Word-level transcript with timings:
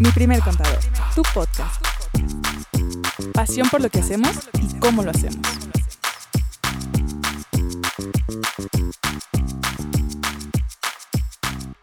Mi 0.00 0.10
primer 0.12 0.40
contador, 0.40 0.78
tu 1.14 1.22
podcast. 1.34 1.84
Pasión 3.34 3.68
por 3.68 3.82
lo 3.82 3.90
que 3.90 3.98
hacemos 3.98 4.48
y 4.54 4.78
cómo 4.80 5.02
lo 5.02 5.10
hacemos. 5.10 5.46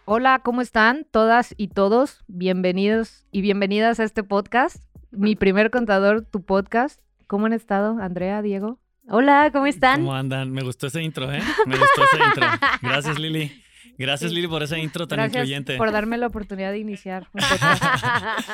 Hola, 0.05 0.39
¿cómo 0.43 0.61
están 0.61 1.05
todas 1.11 1.53
y 1.58 1.67
todos? 1.67 2.23
Bienvenidos 2.28 3.28
y 3.31 3.41
bienvenidas 3.41 3.99
a 3.99 4.03
este 4.03 4.23
podcast. 4.23 4.83
Mi 5.12 5.35
primer 5.35 5.69
contador, 5.69 6.26
tu 6.26 6.44
podcast. 6.44 6.99
¿Cómo 7.28 7.46
han 7.46 7.53
estado, 7.53 7.99
Andrea, 8.01 8.41
Diego? 8.41 8.79
Hola, 9.07 9.51
¿cómo 9.51 9.67
están? 9.67 10.01
¿Cómo 10.01 10.15
andan? 10.15 10.51
Me 10.51 10.63
gustó 10.63 10.87
ese 10.87 11.03
intro, 11.03 11.31
¿eh? 11.31 11.44
Me 11.67 11.78
gustó 11.78 12.03
ese 12.03 12.23
intro. 12.23 12.47
Gracias, 12.81 13.19
Lili. 13.19 13.63
Gracias, 14.00 14.31
Lili, 14.31 14.47
por 14.47 14.63
ese 14.63 14.79
intro 14.79 15.08
tan 15.08 15.18
Gracias 15.18 15.36
incluyente. 15.44 15.78
por 15.78 15.92
darme 15.92 16.18
la 16.18 16.27
oportunidad 16.27 16.72
de 16.72 16.80
iniciar. 16.80 17.27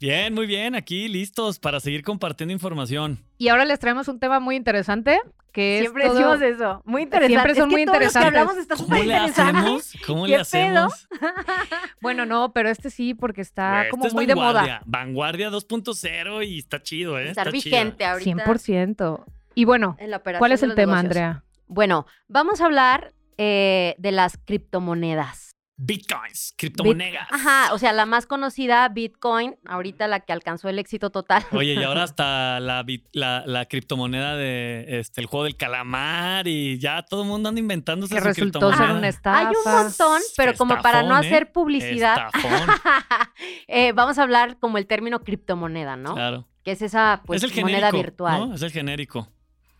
Bien, 0.00 0.34
muy 0.34 0.46
bien. 0.46 0.74
Aquí 0.74 1.08
listos 1.08 1.58
para 1.58 1.80
seguir 1.80 2.02
compartiendo 2.02 2.52
información. 2.52 3.18
y 3.38 3.48
ahora 3.48 3.64
les 3.64 3.78
traemos 3.78 4.08
un 4.08 4.18
tema 4.20 4.40
muy 4.40 4.56
interesante, 4.56 5.18
que 5.52 5.78
Siempre 5.80 6.04
es 6.04 6.08
todo- 6.10 6.18
decimos 6.36 6.42
eso. 6.42 6.82
Muy 6.84 7.02
interesante. 7.02 7.32
Siempre 7.32 7.54
son 7.54 7.62
es 7.62 7.68
que 7.68 7.72
muy 7.76 7.84
todos 7.86 8.02
los 8.02 8.12
que 8.12 8.18
interesantes. 8.18 8.40
hablamos 8.40 8.56
está 8.58 8.76
¿Cómo 8.76 9.02
le 9.04 9.16
hacemos? 9.16 9.92
¿Cómo 10.06 10.22
¿Qué 10.24 10.28
le 10.30 10.36
hacemos? 10.36 11.08
Bueno, 12.02 12.26
no, 12.26 12.52
pero 12.52 12.68
este 12.68 12.90
sí, 12.90 13.14
porque 13.14 13.40
está 13.40 13.78
Güey, 13.80 13.90
como 13.90 14.06
es 14.06 14.14
muy 14.14 14.26
de 14.26 14.34
moda. 14.34 14.52
vanguardia. 14.52 14.82
Vanguardia 14.84 15.50
2.0 15.50 16.46
y 16.46 16.58
está 16.58 16.82
chido, 16.82 17.18
¿eh? 17.18 17.30
Estar 17.30 17.48
está 17.48 17.58
chido. 17.58 17.76
vigente 17.76 18.04
ahorita. 18.04 18.44
100%. 18.44 19.24
Y 19.54 19.64
bueno, 19.64 19.96
¿cuál 20.38 20.52
es 20.52 20.62
el 20.62 20.74
tema, 20.74 21.02
negocios. 21.02 21.22
Andrea? 21.22 21.42
Bueno, 21.68 22.06
vamos 22.28 22.60
a 22.60 22.66
hablar 22.66 23.12
eh, 23.38 23.94
de 23.98 24.12
las 24.12 24.38
criptomonedas. 24.44 25.46
Bitcoins, 25.78 26.54
criptomonedas. 26.56 27.26
Ajá, 27.30 27.74
o 27.74 27.78
sea, 27.78 27.92
la 27.92 28.06
más 28.06 28.24
conocida, 28.24 28.88
Bitcoin, 28.88 29.56
ahorita 29.66 30.08
la 30.08 30.20
que 30.20 30.32
alcanzó 30.32 30.70
el 30.70 30.78
éxito 30.78 31.10
total. 31.10 31.44
Oye, 31.52 31.74
y 31.74 31.82
ahora 31.82 32.02
hasta 32.04 32.60
la, 32.60 32.82
bit- 32.82 33.06
la, 33.12 33.42
la 33.44 33.66
criptomoneda 33.66 34.36
de 34.36 35.00
este, 35.00 35.20
el 35.20 35.26
juego 35.26 35.44
del 35.44 35.58
calamar 35.58 36.48
y 36.48 36.78
ya 36.78 37.02
todo 37.02 37.24
el 37.24 37.28
mundo 37.28 37.50
anda 37.50 37.60
inventándose 37.60 38.14
Que 38.14 38.22
su 38.22 38.26
resultó 38.26 38.72
ser 38.72 38.90
una 38.90 39.08
estafa. 39.08 39.50
Hay 39.50 39.54
un 39.54 39.70
montón, 39.70 40.22
pero 40.38 40.54
como 40.54 40.80
para 40.80 41.02
no 41.02 41.14
¿eh? 41.14 41.26
hacer 41.26 41.52
publicidad, 41.52 42.30
eh, 43.68 43.92
vamos 43.92 44.18
a 44.18 44.22
hablar 44.22 44.58
como 44.58 44.78
el 44.78 44.86
término 44.86 45.20
criptomoneda, 45.24 45.96
¿no? 45.96 46.14
claro. 46.14 46.48
Que 46.64 46.72
es 46.72 46.82
esa 46.82 47.22
pues, 47.24 47.44
es 47.44 47.52
el 47.54 47.60
moneda 47.60 47.76
genérico, 47.90 47.96
virtual. 47.98 48.48
¿no? 48.48 48.54
Es 48.54 48.62
el 48.62 48.72
genérico. 48.72 49.28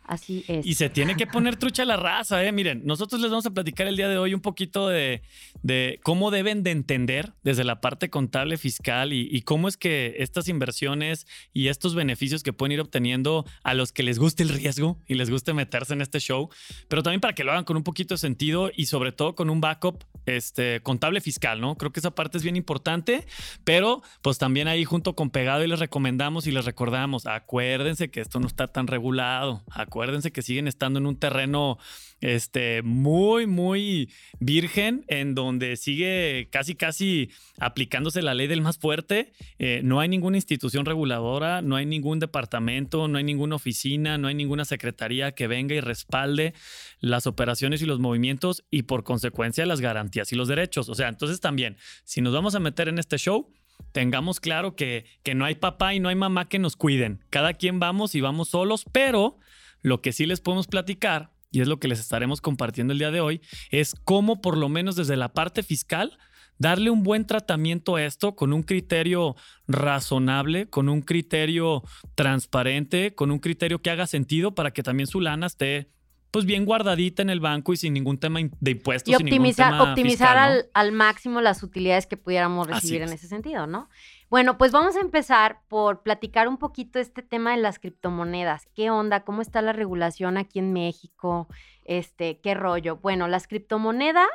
Así 0.07 0.45
es. 0.47 0.65
Y 0.65 0.75
se 0.75 0.89
tiene 0.89 1.17
que 1.17 1.27
poner 1.27 1.57
trucha 1.57 1.85
la 1.85 1.97
raza, 1.97 2.45
¿eh? 2.45 2.53
Miren, 2.53 2.83
nosotros 2.85 3.21
les 3.21 3.31
vamos 3.31 3.47
a 3.47 3.51
platicar 3.51 3.89
el 3.89 3.97
día 3.97 4.09
de 4.09 4.19
hoy 4.19 4.35
un 4.35 4.41
poquito 4.41 4.89
de, 4.89 5.23
de 5.63 5.99
cómo 6.05 6.31
deben 6.31 6.63
de 6.63 6.71
entender 6.71 7.33
desde 7.43 7.65
la 7.65 7.81
parte 7.81 8.09
contable 8.09 8.57
fiscal 8.57 9.13
y, 9.13 9.43
cómo 9.43 9.69
es 9.69 9.77
que 9.77 10.15
estas 10.19 10.49
inversiones 10.49 11.27
y 11.53 11.69
estos 11.69 11.95
beneficios 11.95 12.43
que 12.43 12.53
pueden 12.53 12.73
ir 12.73 12.81
obteniendo 12.81 13.45
a 13.65 13.75
los 13.75 13.93
que 13.93 14.03
les 14.03 14.19
guste 14.19 14.43
el 14.43 14.49
riesgo 14.49 15.01
y 15.07 15.15
les 15.15 15.29
guste 15.31 15.53
meterse 15.55 15.93
en 15.95 16.01
este 16.01 16.21
show, 16.21 16.51
pero 16.89 17.03
también 17.03 17.21
para 17.21 17.35
que 17.35 17.45
lo 17.45 17.53
hagan 17.53 17.65
con 17.65 17.77
un 17.77 17.83
poquito 17.83 18.15
de 18.15 18.19
sentido 18.19 18.71
y 18.75 18.87
sobre 18.87 19.13
todo 19.13 19.35
con 19.35 19.51
un 19.51 19.61
backup 19.61 20.05
este, 20.27 20.81
contable 20.83 21.21
fiscal, 21.21 21.61
¿no? 21.61 21.77
Creo 21.77 21.93
que 21.93 22.01
esa 22.01 22.13
parte 22.13 22.39
es 22.39 22.45
bien 22.45 22.57
importante, 22.57 23.27
pero 23.65 24.03
pues 24.23 24.39
también 24.39 24.69
ahí 24.69 24.85
junto 24.85 25.15
con 25.15 25.31
Pegado 25.31 25.65
y 25.65 25.69
les 25.69 25.79
recomendamos 25.79 26.47
y 26.47 26.53
les 26.53 26.65
recordamos, 26.65 27.27
acuérdense 27.27 28.11
que 28.11 28.21
esto 28.21 28.41
no 28.41 28.47
está 28.47 28.69
tan 28.69 28.87
regulado, 28.87 29.63
acuérdense 29.71 29.96
que 30.33 30.43
siguen 30.43 30.69
estando 30.69 30.99
en 30.99 31.07
un 31.07 31.17
terreno 31.17 31.79
este, 32.21 32.83
muy, 32.83 33.47
muy 33.47 34.11
virgen, 34.41 35.05
en 35.09 35.35
donde 35.35 35.77
sigue 35.77 36.49
casi, 36.51 36.75
casi 36.75 37.31
aplicándose 37.59 38.23
la 38.23 38.35
ley 38.35 38.47
del 38.47 38.63
más 38.63 38.79
fuerte. 38.79 39.33
Eh, 39.59 39.81
no 39.85 40.01
hay 40.01 40.09
ninguna 40.09 40.37
institución 40.37 40.87
reguladora, 40.87 41.63
no 41.63 41.77
hay 41.77 41.87
ningún 41.87 42.19
departamento, 42.19 43.09
no 43.09 43.19
hay 43.19 43.25
ninguna 43.25 43.57
oficina, 43.57 44.19
no 44.19 44.29
hay 44.29 44.35
ninguna 44.35 44.65
secretaría 44.65 45.33
que 45.33 45.47
venga 45.47 45.75
y 45.75 45.81
respalde 45.81 46.55
las 47.01 47.27
operaciones 47.27 47.83
y 47.83 47.87
los 47.87 47.99
movimientos 47.99 48.65
y 48.71 48.83
por 48.83 49.05
consecuencia 49.05 49.67
las 49.67 49.81
garantías 49.81 50.33
y 50.33 50.37
los 50.37 50.49
derechos. 50.49 50.89
O 50.89 50.95
sea, 50.95 51.09
entonces 51.09 51.41
también, 51.41 51.77
si 52.05 52.21
nos 52.21 52.33
vamos 52.33 52.55
a 52.55 52.61
meter 52.61 52.89
en 52.89 52.99
este 52.99 53.19
show, 53.19 53.51
tengamos 53.93 54.41
claro 54.41 54.75
que, 54.75 55.05
que 55.23 55.35
no 55.35 55.45
hay 55.45 55.55
papá 55.55 55.95
y 55.95 56.01
no 56.01 56.09
hay 56.09 56.17
mamá 56.17 56.49
que 56.49 56.59
nos 56.59 56.77
cuiden. 56.77 57.21
Cada 57.31 57.55
quien 57.55 57.79
vamos 57.79 58.15
y 58.15 58.21
vamos 58.21 58.49
solos, 58.49 58.85
pero 58.91 59.39
lo 59.87 60.01
que 60.01 60.13
sí 60.13 60.27
les 60.27 60.41
podemos 60.41 60.67
platicar, 60.67 61.31
y 61.53 61.61
es 61.61 61.69
lo 61.69 61.79
que 61.79 61.87
les 61.87 62.01
estaremos 62.01 62.41
compartiendo 62.41 62.93
el 62.93 62.99
día 62.99 63.13
de 63.13 63.21
hoy, 63.21 63.41
es 63.71 63.95
cómo 64.03 64.41
por 64.41 64.57
lo 64.57 64.69
menos 64.69 64.97
desde 64.97 65.17
la 65.17 65.33
parte 65.33 65.63
fiscal 65.63 66.19
darle 66.59 66.91
un 66.91 67.05
buen 67.05 67.25
tratamiento 67.25 67.95
a 67.95 68.05
esto 68.05 68.35
con 68.35 68.53
un 68.53 68.65
criterio 68.65 69.37
razonable, 69.69 70.69
con 70.69 70.89
un 70.89 71.03
criterio 71.03 71.85
transparente, 72.17 73.15
con 73.15 73.31
un 73.31 73.39
criterio 73.39 73.81
que 73.81 73.91
haga 73.91 74.09
sentido 74.09 74.57
para 74.57 74.73
que 74.73 74.83
también 74.83 75.07
su 75.07 75.21
lana 75.21 75.47
esté 75.47 75.89
pues 76.37 76.45
bien 76.45 76.67
guardadita 76.67 77.23
en 77.23 77.31
el 77.31 77.41
banco 77.41 77.73
y 77.73 77.79
sin 77.79 77.95
ningún 77.95 78.19
tema 78.19 78.41
de 78.61 78.71
impuestos. 78.73 79.11
y 79.11 79.17
sin 79.17 79.25
ningún 79.25 79.39
optimizar, 79.39 79.71
tema 79.71 79.83
optimizar 79.85 80.29
fiscal, 80.29 80.53
¿no? 80.53 80.59
al, 80.59 80.71
al 80.75 80.93
máximo 80.93 81.41
las 81.41 81.63
utilidades 81.63 82.07
que 82.07 82.19
pudiéramos 82.19 82.67
recibir 82.67 83.01
en 83.01 83.09
es. 83.09 83.15
ese 83.15 83.29
sentido, 83.29 83.67
¿no? 83.67 83.89
Bueno, 84.29 84.59
pues 84.59 84.71
vamos 84.71 84.97
a 84.97 85.01
empezar 85.01 85.63
por 85.67 86.03
platicar 86.03 86.47
un 86.47 86.59
poquito 86.59 86.99
este 86.99 87.23
tema 87.23 87.53
de 87.53 87.63
las 87.63 87.79
criptomonedas. 87.79 88.67
¿Qué 88.75 88.91
onda? 88.91 89.21
¿Cómo 89.21 89.41
está 89.41 89.63
la 89.63 89.73
regulación 89.73 90.37
aquí 90.37 90.59
en 90.59 90.75
México? 90.75 91.49
Este, 91.87 92.39
¿qué 92.41 92.53
rollo? 92.53 92.97
Bueno, 92.97 93.29
las 93.29 93.49
criptomonedas 93.49 94.29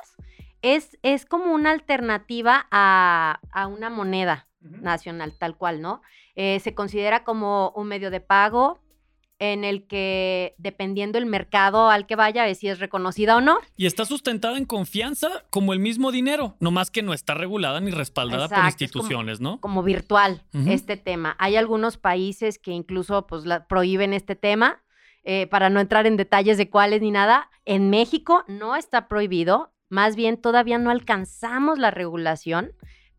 es, 0.63 0.97
es 1.03 1.28
como 1.28 1.53
una 1.53 1.69
alternativa 1.69 2.66
a, 2.72 3.41
a 3.51 3.67
una 3.67 3.91
moneda 3.91 4.47
nacional, 4.61 5.35
tal 5.38 5.56
cual, 5.56 5.81
¿no? 5.81 6.01
Eh, 6.35 6.59
se 6.61 6.73
considera 6.73 7.23
como 7.23 7.73
un 7.75 7.88
medio 7.88 8.09
de 8.09 8.22
pago 8.22 8.81
en 9.44 9.63
el 9.63 9.88
que, 9.88 10.53
dependiendo 10.59 11.18
el 11.18 11.25
mercado 11.25 11.90
al 11.90 12.06
que 12.06 12.16
vaya, 12.16 12.47
es 12.47 12.59
si 12.59 12.68
es 12.68 12.79
reconocida 12.79 13.35
o 13.35 13.41
no. 13.41 13.57
Y 13.75 13.88
está 13.88 14.06
sustentada 14.06 14.56
en 14.56 14.66
confianza 14.66 15.29
como 15.50 15.74
el 15.74 15.79
mismo 15.79 16.12
dinero, 16.12 16.56
nomás 16.59 16.91
que 16.91 17.02
no 17.02 17.12
está 17.12 17.34
regulada 17.34 17.81
ni 17.81 17.90
respaldada 17.90 18.47
por 18.47 18.57
como- 18.57 18.68
instituciones, 18.68 19.41
¿no? 19.41 19.59
como 19.59 19.81
virtual 19.81 20.44
este 20.68 20.96
tema. 20.96 21.35
Hay 21.40 21.56
algunos 21.56 21.97
países 21.97 22.59
que 22.59 22.69
incluso 22.72 23.25
pues 23.25 23.46
la- 23.46 23.66
prohíben 23.68 24.13
este 24.13 24.35
tema 24.35 24.84
eh, 25.24 25.47
para 25.47 25.69
no 25.72 25.79
entrar 25.79 26.06
en 26.06 26.18
detalles 26.18 26.58
de 26.59 26.69
cuáles 26.69 27.02
ni 27.02 27.09
nada. 27.09 27.50
En 27.66 27.90
México 27.90 28.44
no 28.47 28.75
está 28.75 29.08
prohibido, 29.08 29.73
más 29.90 30.16
bien 30.16 30.38
todavía 30.40 30.78
no 30.78 30.91
alcanzamos 30.91 31.79
la 31.79 31.90
regulación, 31.90 32.73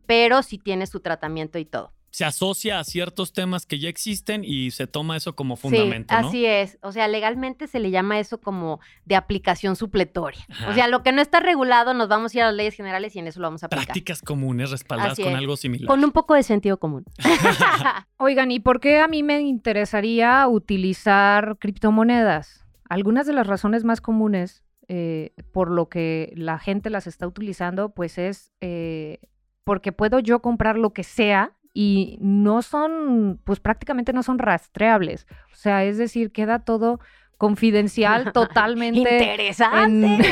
pero 0.06 0.43
sí 0.44 0.59
tiene 0.59 0.87
su 0.87 1.00
tratamiento 1.00 1.59
y 1.59 1.65
todo. 1.65 1.93
Se 2.12 2.25
asocia 2.25 2.78
a 2.78 2.84
ciertos 2.84 3.33
temas 3.33 3.67
que 3.67 3.78
ya 3.78 3.89
existen 3.89 4.45
y 4.45 4.71
se 4.71 4.87
toma 4.87 5.17
eso 5.17 5.34
como 5.34 5.56
fundamento, 5.56 6.15
sí, 6.15 6.23
¿no? 6.23 6.28
así 6.28 6.47
es. 6.47 6.78
O 6.83 6.93
sea, 6.93 7.09
legalmente 7.09 7.67
se 7.67 7.81
le 7.81 7.91
llama 7.91 8.21
eso 8.21 8.39
como 8.39 8.81
de 9.05 9.17
aplicación 9.17 9.77
supletoria. 9.77 10.47
O 10.69 10.75
sea, 10.75 10.89
lo 10.89 11.03
que 11.03 11.11
no 11.11 11.22
está 11.22 11.41
regulado 11.41 11.95
nos 11.95 12.09
vamos 12.09 12.34
a 12.34 12.37
ir 12.37 12.43
a 12.43 12.47
las 12.47 12.55
leyes 12.55 12.75
generales 12.75 13.17
y 13.17 13.19
en 13.19 13.27
eso 13.27 13.41
lo 13.41 13.47
vamos 13.47 13.62
a 13.62 13.67
aplicar. 13.67 13.87
Prácticas 13.87 14.21
comunes 14.21 14.71
respaldadas 14.71 15.15
Así 15.15 15.22
con 15.22 15.33
es. 15.33 15.39
algo 15.39 15.56
similar. 15.56 15.87
Con 15.89 16.05
un 16.05 16.12
poco 16.12 16.34
de 16.34 16.43
sentido 16.43 16.78
común. 16.78 17.05
Oigan, 18.19 18.51
¿y 18.51 18.61
por 18.61 18.78
qué 18.78 19.01
a 19.01 19.09
mí 19.09 19.22
me 19.22 19.41
interesaría 19.41 20.47
utilizar 20.47 21.56
criptomonedas? 21.59 22.67
Algunas 22.89 23.27
de 23.27 23.33
las 23.33 23.47
razones 23.47 23.84
más 23.84 24.03
comunes 24.03 24.62
eh, 24.89 25.33
por 25.53 25.71
lo 25.71 25.89
que 25.89 26.34
la 26.37 26.59
gente 26.59 26.91
las 26.91 27.06
está 27.06 27.27
utilizando, 27.27 27.95
pues 27.95 28.19
es 28.19 28.53
eh, 28.61 29.21
porque 29.65 29.93
puedo 29.93 30.19
yo 30.19 30.43
comprar 30.43 30.77
lo 30.77 30.93
que 30.93 31.05
sea 31.05 31.56
y 31.75 32.19
no 32.21 32.62
son, 32.62 33.41
pues 33.44 33.60
prácticamente 33.60 34.12
no 34.12 34.22
son 34.22 34.38
rastreables. 34.38 35.27
O 35.53 35.56
sea, 35.56 35.84
es 35.84 35.97
decir, 35.99 36.31
queda 36.33 36.59
todo 36.60 37.00
confidencial 37.38 38.33
totalmente. 38.33 39.00
Interesante. 39.00 40.06
en- 40.06 40.22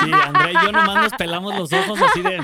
Sí, 0.00 0.10
Andrea 0.12 0.50
y 0.50 0.66
yo 0.66 0.72
nomás 0.72 1.02
nos 1.04 1.12
pelamos 1.14 1.56
los 1.56 1.72
ojos 1.72 2.00
así 2.02 2.22
de... 2.22 2.40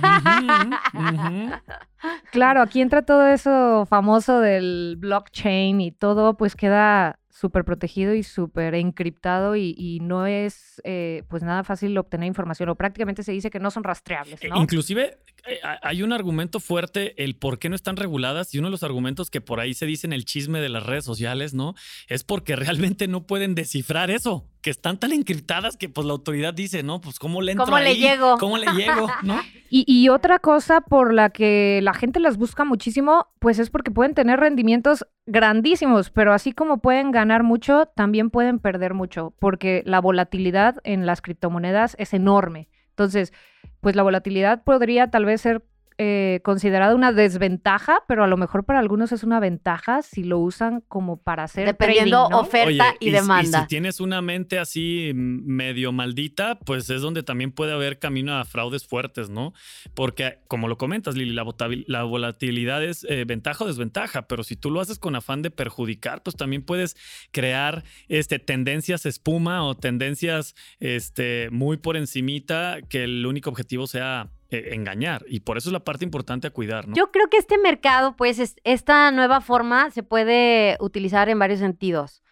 Claro, 2.30 2.62
aquí 2.62 2.80
entra 2.80 3.02
todo 3.02 3.26
eso 3.26 3.86
famoso 3.88 4.40
del 4.40 4.96
blockchain 4.98 5.80
y 5.80 5.90
todo, 5.92 6.36
pues 6.36 6.54
queda 6.54 7.18
súper 7.38 7.64
protegido 7.64 8.14
y 8.14 8.22
súper 8.22 8.74
encriptado 8.74 9.56
y, 9.56 9.74
y 9.76 10.00
no 10.00 10.26
es 10.26 10.80
eh, 10.84 11.22
pues 11.28 11.42
nada 11.42 11.64
fácil 11.64 11.96
obtener 11.98 12.26
información 12.26 12.68
o 12.70 12.74
prácticamente 12.76 13.22
se 13.22 13.32
dice 13.32 13.50
que 13.50 13.60
no 13.60 13.70
son 13.70 13.84
rastreables, 13.84 14.40
¿no? 14.48 14.56
Inclusive 14.62 15.18
eh, 15.46 15.58
ha- 15.62 15.78
hay 15.82 16.02
un 16.02 16.14
argumento 16.14 16.60
fuerte 16.60 17.22
el 17.22 17.36
por 17.36 17.58
qué 17.58 17.68
no 17.68 17.76
están 17.76 17.96
reguladas 17.96 18.54
y 18.54 18.58
uno 18.58 18.68
de 18.68 18.72
los 18.72 18.82
argumentos 18.82 19.30
que 19.30 19.42
por 19.42 19.60
ahí 19.60 19.74
se 19.74 19.84
dice 19.84 20.06
en 20.06 20.14
el 20.14 20.24
chisme 20.24 20.60
de 20.60 20.70
las 20.70 20.84
redes 20.86 21.04
sociales, 21.04 21.52
¿no? 21.52 21.74
Es 22.08 22.24
porque 22.24 22.56
realmente 22.56 23.06
no 23.06 23.26
pueden 23.26 23.54
descifrar 23.54 24.10
eso, 24.10 24.48
que 24.66 24.70
están 24.70 24.98
tan 24.98 25.12
encriptadas 25.12 25.76
que 25.76 25.88
pues 25.88 26.08
la 26.08 26.12
autoridad 26.12 26.52
dice, 26.52 26.82
no, 26.82 27.00
pues 27.00 27.20
¿cómo 27.20 27.40
le 27.40 27.52
entro 27.52 27.66
¿Cómo 27.66 27.78
le 27.78 27.94
llego? 27.94 28.36
¿Cómo 28.36 28.58
le 28.58 28.66
llego? 28.72 29.08
¿No? 29.22 29.40
Y, 29.70 29.84
y 29.86 30.08
otra 30.08 30.40
cosa 30.40 30.80
por 30.80 31.12
la 31.12 31.30
que 31.30 31.80
la 31.82 31.92
gente 31.92 32.18
las 32.18 32.36
busca 32.36 32.64
muchísimo, 32.64 33.28
pues 33.40 33.60
es 33.60 33.70
porque 33.70 33.92
pueden 33.92 34.14
tener 34.14 34.40
rendimientos 34.40 35.06
grandísimos, 35.26 36.10
pero 36.10 36.32
así 36.32 36.52
como 36.52 36.78
pueden 36.78 37.10
ganar 37.12 37.42
mucho, 37.44 37.86
también 37.94 38.30
pueden 38.30 38.58
perder 38.60 38.94
mucho, 38.94 39.34
porque 39.40 39.82
la 39.84 40.00
volatilidad 40.00 40.76
en 40.82 41.04
las 41.04 41.20
criptomonedas 41.20 41.94
es 41.98 42.12
enorme. 42.12 42.68
Entonces, 42.90 43.32
pues 43.80 43.94
la 43.94 44.04
volatilidad 44.04 44.64
podría 44.64 45.10
tal 45.10 45.24
vez 45.24 45.40
ser 45.42 45.64
eh, 45.98 46.40
considerado 46.44 46.94
una 46.94 47.12
desventaja, 47.12 48.02
pero 48.06 48.22
a 48.22 48.26
lo 48.26 48.36
mejor 48.36 48.64
para 48.64 48.80
algunos 48.80 49.12
es 49.12 49.22
una 49.22 49.40
ventaja 49.40 50.02
si 50.02 50.24
lo 50.24 50.38
usan 50.38 50.82
como 50.88 51.22
para 51.22 51.44
hacer 51.44 51.66
Dependiendo 51.66 52.28
trading, 52.28 52.30
¿no? 52.32 52.40
oferta 52.40 52.90
Oye, 52.90 52.96
y, 53.00 53.10
demanda. 53.10 53.62
si 53.62 53.66
tienes 53.66 54.00
una 54.00 54.20
mente 54.20 54.58
así 54.58 55.12
medio 55.14 55.92
maldita, 55.92 56.58
pues 56.58 56.90
es 56.90 57.00
donde 57.00 57.22
también 57.22 57.50
puede 57.50 57.72
haber 57.72 57.98
camino 57.98 58.36
a 58.36 58.44
fraudes 58.44 58.86
fuertes, 58.86 59.30
¿no? 59.30 59.54
Porque, 59.94 60.38
como 60.48 60.68
lo 60.68 60.76
comentas, 60.76 61.16
Lili, 61.16 61.32
la 61.32 62.02
volatilidad 62.02 62.84
es 62.84 63.04
eh, 63.08 63.24
ventaja 63.24 63.64
o 63.64 63.66
desventaja, 63.66 64.28
pero 64.28 64.44
si 64.44 64.56
tú 64.56 64.70
lo 64.70 64.80
haces 64.80 64.98
con 64.98 65.16
afán 65.16 65.40
de 65.40 65.50
perjudicar, 65.50 66.22
pues 66.22 66.36
también 66.36 66.62
puedes 66.62 66.96
crear 67.30 67.84
este, 68.08 68.38
tendencias 68.38 69.06
espuma 69.06 69.64
o 69.64 69.74
tendencias 69.74 70.54
este, 70.78 71.48
muy 71.50 71.78
por 71.78 71.96
encimita 71.96 72.78
que 72.88 73.04
el 73.04 73.26
único 73.26 73.50
objetivo 73.50 73.86
sea 73.86 74.30
eh, 74.50 74.70
engañar. 74.74 75.24
Y 75.28 75.40
por 75.40 75.56
eso 75.58 75.68
es 75.68 75.72
la 75.72 75.80
parte 75.84 76.04
importante 76.04 76.46
a 76.46 76.50
cuidar, 76.50 76.86
¿no? 76.88 76.94
Yo 76.94 77.10
creo 77.10 77.28
que 77.28 77.36
este 77.36 77.58
mercado, 77.58 78.14
pues, 78.16 78.38
es- 78.38 78.56
esta 78.64 79.10
nueva 79.10 79.40
forma 79.40 79.90
se 79.90 80.02
puede 80.02 80.76
utilizar 80.80 81.28
en 81.28 81.38
varios 81.38 81.58
sentidos. 81.60 82.22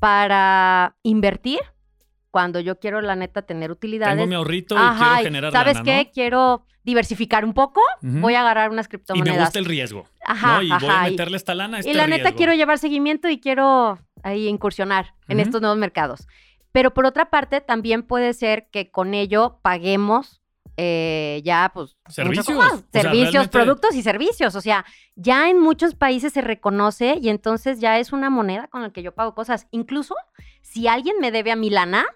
Para 0.00 0.96
invertir, 1.02 1.58
cuando 2.30 2.60
yo 2.60 2.78
quiero, 2.78 3.00
la 3.00 3.16
neta, 3.16 3.42
tener 3.42 3.70
utilidades. 3.70 4.14
Tengo 4.14 4.26
mi 4.28 4.34
ahorrito 4.34 4.74
y 4.76 4.78
Ajá, 4.78 4.96
quiero 4.98 5.20
y 5.20 5.24
generar 5.24 5.52
¿Sabes 5.52 5.74
lana, 5.74 5.84
qué? 5.84 6.04
¿no? 6.06 6.10
Quiero 6.12 6.64
diversificar 6.84 7.44
un 7.44 7.52
poco, 7.52 7.80
Ujú. 8.02 8.20
voy 8.20 8.34
a 8.34 8.40
agarrar 8.40 8.70
unas 8.70 8.86
y 8.86 8.90
criptomonedas. 8.90 9.36
me 9.36 9.42
gusta 9.44 9.58
el 9.58 9.64
riesgo. 9.64 10.06
Ajá, 10.24 10.56
¿no? 10.58 10.62
Y 10.62 10.68
voy 10.68 10.76
ajá, 10.88 11.02
a 11.02 11.08
y- 11.08 11.10
meterle 11.10 11.36
esta 11.36 11.54
lana 11.54 11.78
a 11.78 11.80
este 11.80 11.90
y 11.90 11.94
la 11.94 12.06
neta 12.06 12.22
riesgo. 12.24 12.36
quiero 12.36 12.54
llevar 12.54 12.78
seguimiento 12.78 13.28
y 13.28 13.40
quiero 13.40 13.98
ahí 14.22 14.46
incursionar 14.46 15.14
en 15.28 15.38
Ujú. 15.38 15.46
estos 15.46 15.60
nuevos 15.60 15.78
mercados. 15.78 16.26
Pero 16.72 16.94
por 16.94 17.04
otra 17.06 17.28
parte, 17.30 17.60
también 17.60 18.02
puede 18.04 18.32
ser 18.34 18.68
que 18.70 18.90
con 18.90 19.14
ello 19.14 19.58
paguemos 19.62 20.40
eh, 20.80 21.42
ya, 21.44 21.72
pues, 21.74 21.96
Servicios. 22.08 22.46
cosas. 22.46 22.72
O 22.74 22.84
sea, 22.92 23.02
servicios, 23.02 23.48
productos 23.48 23.96
y 23.96 24.02
servicios. 24.02 24.54
O 24.54 24.60
sea, 24.60 24.86
ya 25.16 25.50
en 25.50 25.58
muchos 25.58 25.96
países 25.96 26.32
se 26.32 26.40
reconoce 26.40 27.18
y 27.20 27.30
entonces 27.30 27.80
ya 27.80 27.98
es 27.98 28.12
una 28.12 28.30
moneda 28.30 28.68
con 28.68 28.82
la 28.82 28.90
que 28.90 29.02
yo 29.02 29.12
pago 29.12 29.34
cosas. 29.34 29.66
Incluso 29.72 30.14
si 30.62 30.86
alguien 30.86 31.16
me 31.20 31.32
debe 31.32 31.50
a 31.50 31.56
mi 31.56 31.68
lana, 31.68 32.06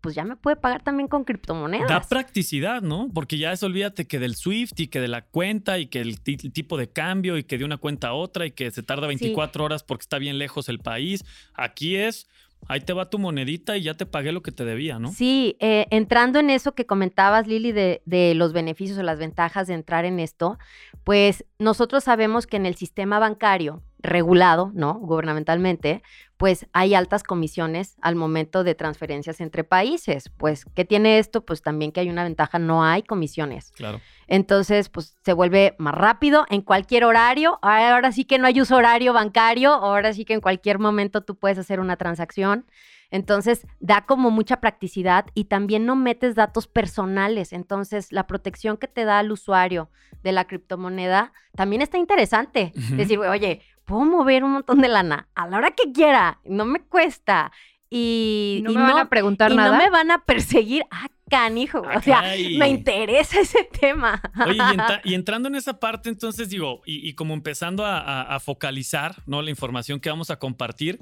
pues 0.00 0.14
ya 0.14 0.24
me 0.24 0.36
puede 0.36 0.56
pagar 0.56 0.84
también 0.84 1.08
con 1.08 1.24
criptomonedas. 1.24 1.88
Da 1.88 2.00
practicidad, 2.00 2.80
¿no? 2.80 3.08
Porque 3.12 3.38
ya 3.38 3.52
es 3.52 3.62
olvídate 3.64 4.06
que 4.06 4.20
del 4.20 4.36
SWIFT 4.36 4.80
y 4.80 4.86
que 4.86 5.00
de 5.00 5.08
la 5.08 5.22
cuenta 5.22 5.80
y 5.80 5.86
que 5.86 6.00
el 6.00 6.20
tipo 6.20 6.76
de 6.76 6.90
cambio 6.90 7.38
y 7.38 7.44
que 7.44 7.58
de 7.58 7.64
una 7.64 7.76
cuenta 7.76 8.08
a 8.08 8.14
otra 8.14 8.46
y 8.46 8.52
que 8.52 8.70
se 8.70 8.84
tarda 8.84 9.08
24 9.08 9.64
horas 9.64 9.82
porque 9.82 10.02
está 10.02 10.18
bien 10.18 10.38
lejos 10.38 10.68
el 10.68 10.78
país. 10.78 11.24
Aquí 11.54 11.96
es, 11.96 12.28
ahí 12.68 12.80
te 12.80 12.92
va 12.92 13.10
tu 13.10 13.18
monedita 13.18 13.76
y 13.76 13.82
ya 13.82 13.94
te 13.94 14.06
pagué 14.06 14.32
lo 14.32 14.42
que 14.42 14.52
te 14.52 14.64
debía, 14.64 14.98
¿no? 14.98 15.12
Sí, 15.12 15.56
eh, 15.60 15.86
entrando 15.90 16.38
en 16.38 16.50
eso 16.50 16.74
que 16.74 16.86
comentabas, 16.86 17.46
Lili, 17.46 17.72
de, 17.72 18.02
de 18.04 18.34
los 18.34 18.52
beneficios 18.52 18.98
o 18.98 19.02
las 19.02 19.18
ventajas 19.18 19.66
de 19.66 19.74
entrar 19.74 20.04
en 20.04 20.20
esto, 20.20 20.58
pues 21.04 21.44
nosotros 21.58 22.04
sabemos 22.04 22.46
que 22.46 22.56
en 22.56 22.66
el 22.66 22.74
sistema 22.74 23.18
bancario 23.18 23.82
regulado, 24.02 24.70
¿no? 24.74 24.94
Gubernamentalmente, 24.94 26.02
pues 26.36 26.66
hay 26.72 26.94
altas 26.94 27.22
comisiones 27.22 27.96
al 28.02 28.16
momento 28.16 28.64
de 28.64 28.74
transferencias 28.74 29.40
entre 29.40 29.64
países. 29.64 30.28
Pues, 30.36 30.64
¿qué 30.74 30.84
tiene 30.84 31.18
esto? 31.18 31.44
Pues 31.44 31.62
también 31.62 31.92
que 31.92 32.00
hay 32.00 32.10
una 32.10 32.24
ventaja, 32.24 32.58
no 32.58 32.84
hay 32.84 33.02
comisiones. 33.02 33.70
Claro. 33.72 34.00
Entonces, 34.26 34.88
pues 34.88 35.16
se 35.24 35.32
vuelve 35.32 35.76
más 35.78 35.94
rápido 35.94 36.46
en 36.50 36.62
cualquier 36.62 37.04
horario. 37.04 37.58
Ahora 37.62 38.12
sí 38.12 38.24
que 38.24 38.38
no 38.38 38.46
hay 38.46 38.60
uso 38.60 38.76
horario 38.76 39.12
bancario, 39.12 39.72
ahora 39.72 40.12
sí 40.12 40.24
que 40.24 40.34
en 40.34 40.40
cualquier 40.40 40.78
momento 40.78 41.22
tú 41.22 41.36
puedes 41.36 41.58
hacer 41.58 41.80
una 41.80 41.96
transacción. 41.96 42.66
Entonces, 43.12 43.66
da 43.78 44.06
como 44.06 44.30
mucha 44.30 44.60
practicidad 44.60 45.26
y 45.34 45.44
también 45.44 45.84
no 45.84 45.96
metes 45.96 46.34
datos 46.34 46.66
personales. 46.66 47.52
Entonces, 47.52 48.10
la 48.10 48.26
protección 48.26 48.78
que 48.78 48.88
te 48.88 49.04
da 49.04 49.18
al 49.18 49.30
usuario 49.30 49.90
de 50.22 50.32
la 50.32 50.46
criptomoneda 50.46 51.34
también 51.54 51.82
está 51.82 51.98
interesante. 51.98 52.72
Ujú. 52.74 52.96
Decir, 52.96 53.18
oye, 53.18 53.60
puedo 53.84 54.04
mover 54.04 54.44
un 54.44 54.52
montón 54.52 54.80
de 54.80 54.88
lana 54.88 55.28
a 55.34 55.46
la 55.48 55.58
hora 55.58 55.70
que 55.72 55.92
quiera, 55.92 56.40
no 56.44 56.64
me 56.64 56.80
cuesta. 56.80 57.52
Y, 57.90 58.56
Y 58.60 58.62
no 58.62 58.70
y 58.72 58.76
me 58.76 58.82
van 58.82 58.98
a 58.98 59.08
preguntar 59.10 59.52
y 59.52 59.56
nada. 59.56 59.72
no 59.76 59.76
me 59.84 59.90
van 59.90 60.10
a 60.10 60.24
perseguir. 60.24 60.82
Ah, 60.90 61.08
canijo. 61.28 61.82
Ah, 61.86 61.98
o 61.98 62.00
sea, 62.02 62.16
caray. 62.22 62.56
me 62.56 62.68
interesa 62.68 63.40
ese 63.40 63.64
tema. 63.64 64.20
Oye, 64.46 64.56
y, 64.56 64.60
entra- 64.60 65.00
y 65.04 65.14
entrando 65.14 65.48
en 65.48 65.56
esa 65.56 65.78
parte, 65.78 66.08
entonces 66.08 66.48
digo, 66.48 66.80
y, 66.86 67.06
y 67.06 67.14
como 67.14 67.34
empezando 67.34 67.84
a, 67.84 67.98
a- 67.98 68.34
a 68.34 68.40
focalizar 68.40 69.16
¿no? 69.26 69.42
la 69.42 69.50
información 69.50 70.00
que 70.00 70.08
vamos 70.08 70.30
a 70.30 70.38
compartir, 70.38 71.00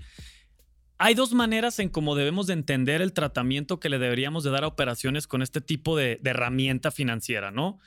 hay 0.98 1.14
dos 1.14 1.32
maneras 1.32 1.78
en 1.78 1.88
cómo 1.88 2.14
debemos 2.14 2.46
de 2.48 2.52
entender 2.54 3.00
el 3.00 3.12
tratamiento 3.12 3.80
que 3.80 3.88
le 3.88 3.98
deberíamos 3.98 4.44
de 4.44 4.50
dar 4.50 4.64
a 4.64 4.66
operaciones 4.66 5.26
con 5.26 5.40
este 5.42 5.60
tipo 5.60 5.96
de, 5.96 6.18
de 6.20 6.30
herramienta 6.30 6.90
financiera, 6.90 7.50
¿no? 7.50 7.78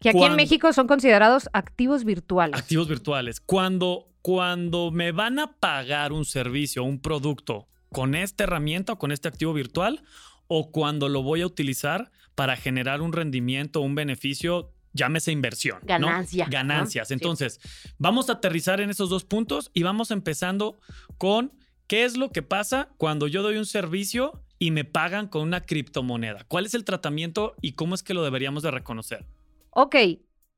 Que 0.00 0.08
aquí 0.08 0.18
Cuando- 0.18 0.34
en 0.34 0.36
México 0.36 0.72
son 0.72 0.86
considerados 0.86 1.50
activos 1.52 2.04
virtuales. 2.04 2.58
Activos 2.58 2.88
virtuales. 2.88 3.40
Cuando, 3.40 4.08
cuando 4.22 4.90
me 4.90 5.12
van 5.12 5.38
a 5.38 5.58
pagar 5.58 6.12
un 6.12 6.24
servicio 6.24 6.82
o 6.82 6.86
un 6.86 7.00
producto 7.00 7.68
con 7.90 8.14
esta 8.14 8.44
herramienta 8.44 8.94
o 8.94 8.98
con 8.98 9.12
este 9.12 9.28
activo 9.28 9.52
virtual, 9.52 10.02
o 10.46 10.70
cuando 10.70 11.08
lo 11.08 11.22
voy 11.22 11.42
a 11.42 11.46
utilizar 11.46 12.10
para 12.34 12.56
generar 12.56 13.02
un 13.02 13.12
rendimiento 13.12 13.80
o 13.80 13.82
un 13.82 13.94
beneficio, 13.94 14.72
llámese 14.92 15.32
inversión. 15.32 15.78
Ganancia, 15.82 16.46
¿no? 16.46 16.50
Ganancias. 16.50 17.10
Entonces, 17.10 17.60
vamos 17.98 18.30
a 18.30 18.34
aterrizar 18.34 18.80
en 18.80 18.90
esos 18.90 19.10
dos 19.10 19.24
puntos 19.24 19.70
y 19.74 19.82
vamos 19.82 20.10
empezando 20.10 20.78
con 21.18 21.52
qué 21.86 22.04
es 22.04 22.16
lo 22.16 22.30
que 22.30 22.42
pasa 22.42 22.90
cuando 22.96 23.28
yo 23.28 23.42
doy 23.42 23.56
un 23.56 23.66
servicio 23.66 24.42
y 24.58 24.70
me 24.70 24.84
pagan 24.84 25.26
con 25.26 25.42
una 25.42 25.62
criptomoneda. 25.62 26.44
¿Cuál 26.48 26.66
es 26.66 26.74
el 26.74 26.84
tratamiento 26.84 27.54
y 27.60 27.72
cómo 27.72 27.94
es 27.94 28.02
que 28.02 28.14
lo 28.14 28.22
deberíamos 28.22 28.62
de 28.62 28.70
reconocer? 28.70 29.26
Ok, 29.70 29.96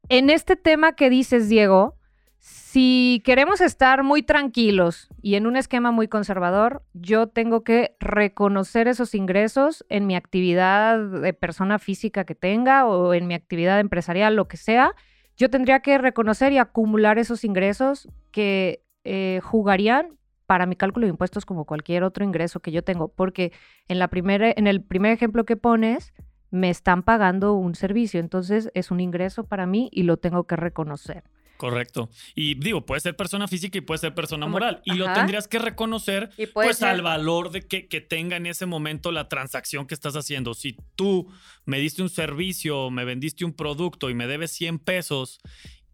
en 0.08 0.31
este 0.31 0.56
tema 0.56 0.94
que 0.94 1.08
dices, 1.08 1.49
Diego, 1.49 1.96
si 2.44 3.23
queremos 3.25 3.62
estar 3.62 4.02
muy 4.02 4.23
tranquilos 4.23 5.08
y 5.23 5.37
en 5.37 5.46
un 5.46 5.56
esquema 5.56 5.93
muy 5.93 6.08
conservador, 6.08 6.82
yo 6.93 7.26
tengo 7.26 7.64
que 7.64 7.96
reconocer 8.00 8.87
esos 8.87 9.14
ingresos 9.14 9.87
en 9.88 10.06
mi 10.06 10.14
actividad 10.14 10.99
de 10.99 11.32
persona 11.32 11.79
física 11.79 12.25
que 12.25 12.35
tenga 12.35 12.85
o 12.85 13.14
en 13.14 13.26
mi 13.26 13.32
actividad 13.32 13.81
empresarial, 13.81 14.37
lo 14.37 14.46
que 14.46 14.58
sea. 14.58 14.94
Yo 15.38 15.49
tendría 15.49 15.81
que 15.81 15.96
reconocer 15.96 16.52
y 16.52 16.58
acumular 16.58 17.19
esos 17.19 17.44
ingresos 17.44 18.11
que 18.31 18.85
eh, 19.05 19.40
jugarían 19.43 20.19
para 20.44 20.67
mi 20.67 20.76
cálculo 20.76 21.06
de 21.06 21.12
impuestos 21.12 21.47
como 21.47 21.64
cualquier 21.64 22.05
otro 22.05 22.26
ingreso 22.26 22.61
que 22.61 22.73
yo 22.73 22.85
tengo, 22.85 23.08
porque 23.08 23.52
en, 23.88 23.99
la 23.99 24.08
primera, 24.08 24.52
en 24.55 24.67
el 24.67 24.82
primer 24.82 25.12
ejemplo 25.12 25.47
que 25.47 25.56
pones, 25.56 26.12
me 26.50 26.69
están 26.69 27.05
pagando 27.05 27.55
un 27.55 27.75
servicio, 27.75 28.20
entonces 28.20 28.70
es 28.75 28.90
un 28.90 29.00
ingreso 29.00 29.44
para 29.44 29.64
mí 29.64 29.88
y 29.90 30.02
lo 30.02 30.19
tengo 30.19 30.44
que 30.47 30.56
reconocer. 30.56 31.25
Correcto. 31.64 32.11
Y 32.35 32.56
digo, 32.56 32.85
puede 32.85 33.00
ser 33.00 33.16
persona 33.16 33.49
física 33.49 33.78
y 33.78 33.80
puede 33.80 33.97
ser 33.97 34.14
persona 34.14 34.47
moral. 34.47 34.83
Y 34.85 34.97
lo 34.97 35.11
tendrías 35.14 35.49
que 35.49 35.59
reconocer 35.59 36.28
Y 36.37 36.44
pues 36.44 36.76
ser- 36.76 36.88
al 36.88 37.00
valor 37.00 37.52
de 37.52 37.66
que, 37.66 37.88
que 37.88 38.02
tenga 38.02 38.37
en 38.37 38.44
ese 38.44 38.66
momento 38.66 39.12
la 39.12 39.30
transacción 39.30 39.87
que 39.87 39.94
estás 39.94 40.14
haciendo. 40.14 40.52
Si 40.52 40.76
tú 40.94 41.33
me 41.64 41.78
diste 41.78 42.02
un 42.02 42.11
servicio, 42.11 42.90
me 42.90 43.06
vendiste 43.06 43.47
un 43.47 43.54
producto 43.54 44.11
y 44.11 44.14
me 44.14 44.26
debes 44.26 44.50
100 44.50 44.78
pesos 44.78 45.40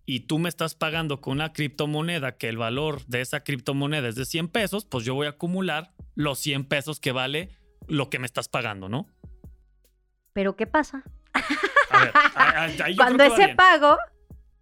y 0.05 0.27
tú 0.27 0.41
me 0.41 0.49
estás 0.49 0.75
pagando 0.75 1.21
con 1.21 1.35
una 1.35 1.53
criptomoneda 1.53 2.37
que 2.37 2.49
el 2.49 2.57
valor 2.57 3.07
de 3.07 3.21
esa 3.21 3.45
criptomoneda 3.45 4.09
es 4.09 4.17
de 4.17 4.25
100 4.25 4.49
pesos, 4.49 4.85
pues 4.85 5.05
yo 5.05 5.15
voy 5.15 5.29
a 5.29 5.31
acumular 5.31 5.93
los 6.17 6.41
100 6.41 6.65
pesos 6.65 6.99
que 6.99 7.13
vale 7.13 7.51
lo 7.87 8.11
que 8.11 8.19
me 8.19 8.27
estás 8.27 8.49
pagando, 8.49 8.89
¿no? 8.89 9.07
Pero 10.33 10.57
¿qué 10.57 10.67
pasa? 10.67 11.05
A 11.91 12.67
ver, 12.67 12.97
cuando 12.97 13.23
ese 13.23 13.45
bien. 13.45 13.57
pago, 13.57 13.97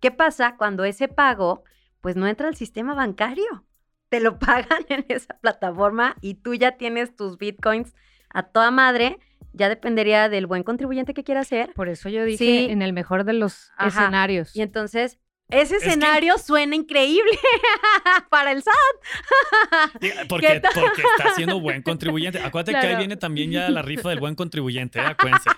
¿qué 0.00 0.10
pasa? 0.10 0.56
Cuando 0.56 0.84
ese 0.84 1.08
pago, 1.08 1.64
pues 2.00 2.16
no 2.16 2.26
entra 2.26 2.48
al 2.48 2.56
sistema 2.56 2.94
bancario. 2.94 3.64
Te 4.08 4.20
lo 4.20 4.38
pagan 4.38 4.84
en 4.88 5.04
esa 5.08 5.38
plataforma 5.40 6.16
y 6.20 6.34
tú 6.34 6.54
ya 6.54 6.72
tienes 6.76 7.14
tus 7.16 7.38
bitcoins 7.38 7.94
a 8.30 8.42
toda 8.44 8.70
madre. 8.70 9.18
Ya 9.52 9.68
dependería 9.68 10.28
del 10.28 10.46
buen 10.46 10.62
contribuyente 10.62 11.14
que 11.14 11.24
quiera 11.24 11.42
ser. 11.44 11.72
Por 11.74 11.88
eso 11.88 12.08
yo 12.08 12.24
dije 12.24 12.44
Sí. 12.44 12.66
en 12.70 12.82
el 12.82 12.92
mejor 12.92 13.24
de 13.24 13.32
los 13.32 13.70
Ajá. 13.76 13.88
escenarios. 13.88 14.54
Y 14.54 14.60
entonces, 14.62 15.18
ese 15.48 15.78
que- 15.78 15.86
escenario 15.86 16.36
suena 16.38 16.76
increíble 16.76 17.32
para 18.30 18.52
el 18.52 18.62
SAT. 18.62 18.74
¿Qué 20.00 20.12
Porque, 20.28 20.60
porque 20.62 21.02
está 21.18 21.34
siendo 21.34 21.60
buen 21.60 21.82
contribuyente. 21.82 22.38
Acuérdate 22.40 22.78
que 22.78 22.86
ahí 22.86 22.96
viene 22.96 23.16
también 23.16 23.50
ya 23.50 23.68
la 23.70 23.82
rifa 23.82 24.10
del 24.10 24.20
buen 24.20 24.34
contribuyente, 24.34 24.98
¿eh? 25.00 25.02
acuérdense. 25.06 25.50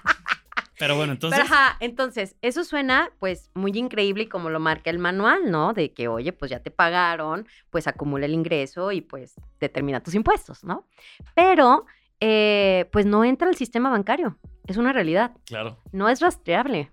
Pero 0.80 0.96
bueno, 0.96 1.12
entonces. 1.12 1.38
Pero, 1.40 1.54
ajá, 1.54 1.76
entonces, 1.78 2.34
eso 2.42 2.64
suena 2.64 3.12
pues 3.20 3.50
muy 3.54 3.70
increíble 3.78 4.24
y 4.24 4.26
como 4.26 4.50
lo 4.50 4.58
marca 4.58 4.90
el 4.90 4.98
manual, 4.98 5.48
¿no? 5.50 5.72
De 5.74 5.92
que, 5.92 6.08
oye, 6.08 6.32
pues 6.32 6.50
ya 6.50 6.58
te 6.60 6.72
pagaron, 6.72 7.46
pues 7.70 7.86
acumula 7.86 8.26
el 8.26 8.32
ingreso 8.34 8.90
y 8.90 9.02
pues 9.02 9.34
determina 9.60 10.02
tus 10.02 10.14
impuestos, 10.14 10.64
¿no? 10.64 10.88
Pero, 11.34 11.84
eh, 12.18 12.88
pues 12.92 13.06
no 13.06 13.24
entra 13.24 13.48
al 13.48 13.56
sistema 13.56 13.90
bancario, 13.90 14.38
es 14.66 14.76
una 14.78 14.92
realidad, 14.92 15.32
Claro. 15.44 15.78
no 15.92 16.08
es 16.08 16.20
rastreable. 16.20 16.90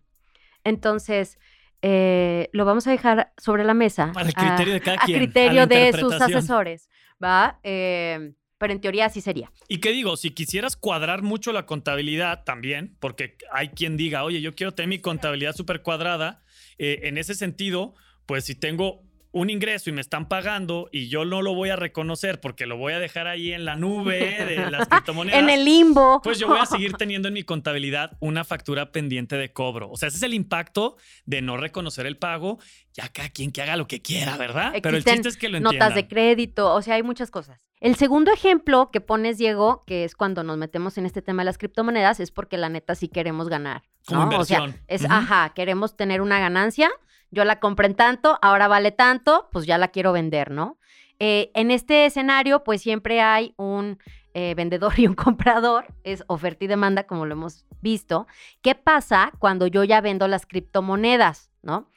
Entonces, 0.63 1.39
eh, 1.81 2.49
lo 2.53 2.65
vamos 2.65 2.87
a 2.87 2.91
dejar 2.91 3.31
sobre 3.37 3.63
la 3.63 3.73
mesa. 3.73 4.11
Para 4.13 4.27
el 4.29 4.33
a- 4.35 4.41
criterio 4.55 4.73
de 4.73 4.81
cada 4.81 4.97
a 4.97 5.05
quien. 5.05 5.17
a 5.17 5.19
criterio 5.21 5.67
de 5.67 5.93
sus 5.93 6.13
asesores, 6.13 6.89
¿va? 7.23 7.59
Eh, 7.63 8.33
pero 8.57 8.73
en 8.73 8.81
teoría 8.81 9.05
así 9.05 9.21
sería. 9.21 9.51
Y 9.67 9.79
qué 9.79 9.91
digo, 9.91 10.17
si 10.17 10.31
quisieras 10.31 10.75
cuadrar 10.75 11.21
mucho 11.21 11.51
la 11.51 11.65
contabilidad 11.65 12.43
también, 12.43 12.97
porque 12.99 13.37
hay 13.51 13.69
quien 13.69 13.97
diga, 13.97 14.23
oye, 14.23 14.41
yo 14.41 14.55
quiero 14.55 14.73
tener 14.73 14.89
mi 14.89 14.99
contabilidad 14.99 15.55
súper 15.55 15.81
cuadrada 15.81 16.43
eh, 16.77 17.01
en 17.03 17.17
ese 17.17 17.35
sentido, 17.35 17.95
pues 18.25 18.45
si 18.45 18.55
tengo 18.55 19.06
un 19.31 19.49
ingreso 19.49 19.89
y 19.89 19.93
me 19.93 20.01
están 20.01 20.27
pagando 20.27 20.89
y 20.91 21.09
yo 21.09 21.25
no 21.25 21.41
lo 21.41 21.53
voy 21.53 21.69
a 21.69 21.75
reconocer 21.75 22.39
porque 22.39 22.65
lo 22.65 22.77
voy 22.77 22.93
a 22.93 22.99
dejar 22.99 23.27
ahí 23.27 23.53
en 23.53 23.65
la 23.65 23.75
nube 23.75 24.45
de 24.45 24.71
las 24.71 24.87
criptomonedas. 24.89 25.39
en 25.39 25.49
el 25.49 25.65
limbo. 25.65 26.21
Pues 26.23 26.39
yo 26.39 26.47
voy 26.47 26.59
a 26.59 26.65
seguir 26.67 26.93
teniendo 26.93 27.27
en 27.27 27.33
mi 27.33 27.43
contabilidad 27.43 28.17
una 28.19 28.43
factura 28.43 28.91
pendiente 28.91 29.35
de 29.35 29.51
cobro. 29.51 29.89
O 29.89 29.97
sea, 29.97 30.07
ese 30.07 30.17
es 30.17 30.23
el 30.23 30.33
impacto 30.33 30.97
de 31.25 31.41
no 31.41 31.57
reconocer 31.57 32.05
el 32.05 32.17
pago. 32.17 32.59
Ya 32.93 33.09
cada 33.09 33.29
quien 33.29 33.51
que 33.51 33.61
haga 33.61 33.75
lo 33.75 33.87
que 33.87 34.01
quiera, 34.01 34.37
¿verdad? 34.37 34.73
Pero 34.81 34.97
el 34.97 35.03
chiste 35.03 35.29
es 35.29 35.37
que 35.37 35.49
lo 35.49 35.57
entiendan. 35.57 35.89
Notas 35.89 35.95
de 35.95 36.07
crédito, 36.07 36.73
o 36.73 36.81
sea, 36.81 36.95
hay 36.95 37.03
muchas 37.03 37.29
cosas. 37.29 37.59
El 37.79 37.95
segundo 37.95 38.31
ejemplo 38.33 38.89
que 38.91 39.01
pones, 39.01 39.37
Diego, 39.37 39.83
que 39.85 40.03
es 40.03 40.15
cuando 40.15 40.43
nos 40.43 40.57
metemos 40.57 40.97
en 40.97 41.05
este 41.05 41.21
tema 41.21 41.43
de 41.43 41.45
las 41.45 41.59
criptomonedas, 41.59 42.19
es 42.19 42.31
porque 42.31 42.57
la 42.57 42.69
neta 42.69 42.95
sí 42.95 43.07
queremos 43.07 43.49
ganar. 43.49 43.83
Como 44.07 44.23
inversión. 44.23 44.69
O 44.69 44.73
sea, 44.73 44.83
es, 44.87 45.05
ajá, 45.05 45.53
queremos 45.53 45.95
tener 45.95 46.21
una 46.21 46.39
ganancia 46.39 46.89
yo 47.31 47.43
la 47.45 47.59
compré 47.59 47.87
en 47.87 47.95
tanto, 47.95 48.37
ahora 48.41 48.67
vale 48.67 48.91
tanto, 48.91 49.49
pues 49.51 49.65
ya 49.65 49.77
la 49.77 49.89
quiero 49.89 50.11
vender, 50.11 50.51
¿no? 50.51 50.77
Eh, 51.19 51.51
en 51.55 51.71
este 51.71 52.05
escenario, 52.05 52.63
pues 52.63 52.81
siempre 52.81 53.21
hay 53.21 53.53
un 53.57 53.97
eh, 54.33 54.53
vendedor 54.55 54.93
y 54.99 55.07
un 55.07 55.15
comprador, 55.15 55.87
es 56.03 56.23
oferta 56.27 56.65
y 56.65 56.67
demanda, 56.67 57.07
como 57.07 57.25
lo 57.25 57.33
hemos 57.33 57.65
visto. 57.81 58.27
¿Qué 58.61 58.75
pasa 58.75 59.31
cuando 59.39 59.67
yo 59.67 59.83
ya 59.83 60.01
vendo 60.01 60.27
las 60.27 60.45
criptomonedas, 60.45 61.51
no? 61.61 61.89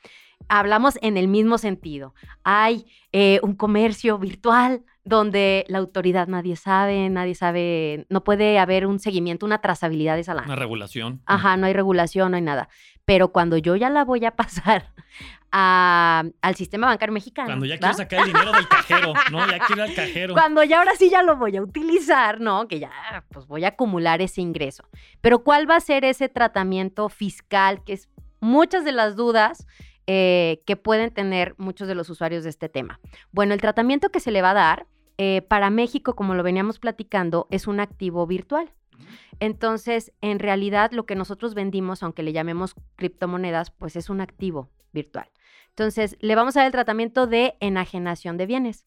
Hablamos 0.49 0.99
en 1.03 1.17
el 1.19 1.29
mismo 1.29 1.59
sentido. 1.59 2.15
Hay 2.43 2.87
eh, 3.13 3.41
un 3.43 3.55
comercio 3.55 4.19
virtual 4.19 4.85
donde 5.05 5.65
la 5.69 5.79
autoridad 5.79 6.29
nadie 6.29 6.57
sabe, 6.57 7.09
nadie 7.11 7.35
sabe, 7.35 8.07
no 8.09 8.25
puede 8.25 8.59
haber 8.59 8.87
un 8.87 8.99
seguimiento, 8.99 9.45
una 9.45 9.61
trazabilidad 9.61 10.15
de 10.15 10.23
esa 10.23 10.35
lana. 10.35 10.47
Una 10.47 10.57
regulación. 10.57 11.21
Ajá, 11.27 11.57
no 11.57 11.67
hay 11.67 11.75
regulación, 11.75 12.31
no 12.31 12.37
hay 12.37 12.43
nada. 12.43 12.69
Pero 13.05 13.33
cuando 13.33 13.59
yo 13.59 13.77
ya 13.77 13.91
la 13.91 14.05
voy 14.05 14.25
a 14.25 14.31
pasar 14.37 14.95
al 15.50 16.55
sistema 16.55 16.87
bancario 16.87 17.12
mexicano. 17.12 17.49
Cuando 17.49 17.67
ya 17.67 17.79
quiero 17.79 17.95
sacar 17.95 18.21
el 18.21 18.26
dinero 18.26 18.52
del 18.52 18.69
cajero, 18.69 19.12
¿no? 19.31 19.50
Ya 19.50 19.59
quiero 19.59 19.83
al 19.83 19.95
cajero. 19.95 20.35
Cuando 20.35 20.62
ya 20.62 20.79
ahora 20.79 20.95
sí 20.97 21.11
ya 21.11 21.23
lo 21.23 21.37
voy 21.37 21.57
a 21.57 21.62
utilizar, 21.62 22.40
¿no? 22.40 22.69
Que 22.69 22.79
ya 22.79 22.90
pues 23.31 23.47
voy 23.47 23.64
a 23.64 23.69
acumular 23.69 24.23
ese 24.23 24.40
ingreso. 24.40 24.85
Pero 25.21 25.43
¿cuál 25.43 25.69
va 25.69 25.76
a 25.76 25.81
ser 25.81 26.05
ese 26.05 26.29
tratamiento 26.29 27.09
fiscal? 27.09 27.83
Que 27.85 27.95
es 27.95 28.09
muchas 28.40 28.85
de 28.85 28.93
las 28.93 29.17
dudas 29.17 29.67
eh, 30.07 30.62
que 30.67 30.76
pueden 30.76 31.12
tener 31.12 31.55
muchos 31.59 31.88
de 31.88 31.95
los 31.95 32.09
usuarios 32.11 32.45
de 32.45 32.50
este 32.50 32.69
tema. 32.69 33.00
Bueno, 33.33 33.55
el 33.55 33.61
tratamiento 33.61 34.11
que 34.11 34.21
se 34.21 34.31
le 34.31 34.43
va 34.43 34.50
a 34.50 34.55
dar 34.55 34.87
eh, 35.19 35.43
para 35.43 35.71
México, 35.71 36.14
como 36.14 36.35
lo 36.35 36.43
veníamos 36.43 36.79
platicando, 36.79 37.47
es 37.50 37.67
un 37.67 37.81
activo 37.81 38.26
virtual. 38.26 38.73
Entonces, 39.38 40.12
en 40.21 40.38
realidad, 40.38 40.93
lo 40.93 41.07
que 41.07 41.14
nosotros 41.14 41.55
vendimos, 41.55 42.02
aunque 42.02 42.23
le 42.23 42.33
llamemos 42.33 42.75
criptomonedas, 42.97 43.71
pues 43.71 43.97
es 43.97 44.11
un 44.11 44.21
activo 44.21 44.69
virtual. 44.92 45.30
Entonces, 45.70 46.16
le 46.20 46.35
vamos 46.35 46.56
a 46.56 46.61
dar 46.61 46.66
el 46.66 46.73
tratamiento 46.73 47.26
de 47.26 47.56
enajenación 47.61 48.37
de 48.37 48.47
bienes. 48.47 48.85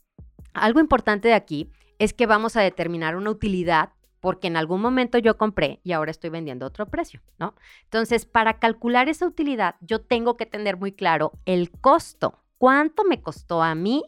Algo 0.53 0.79
importante 0.79 1.29
de 1.29 1.33
aquí 1.33 1.71
es 1.99 2.13
que 2.13 2.27
vamos 2.27 2.55
a 2.55 2.61
determinar 2.61 3.15
una 3.15 3.31
utilidad 3.31 3.89
porque 4.19 4.47
en 4.47 4.55
algún 4.55 4.79
momento 4.79 5.17
yo 5.17 5.37
compré 5.37 5.81
y 5.83 5.91
ahora 5.91 6.11
estoy 6.11 6.29
vendiendo 6.29 6.65
otro 6.65 6.85
precio, 6.85 7.21
¿no? 7.39 7.55
Entonces, 7.83 8.25
para 8.25 8.57
calcular 8.57 9.09
esa 9.09 9.25
utilidad, 9.25 9.75
yo 9.81 9.99
tengo 9.99 10.37
que 10.37 10.45
tener 10.45 10.77
muy 10.77 10.93
claro 10.93 11.33
el 11.45 11.71
costo. 11.71 12.39
¿Cuánto 12.57 13.03
me 13.03 13.21
costó 13.21 13.61
a 13.61 13.75
mí 13.75 14.03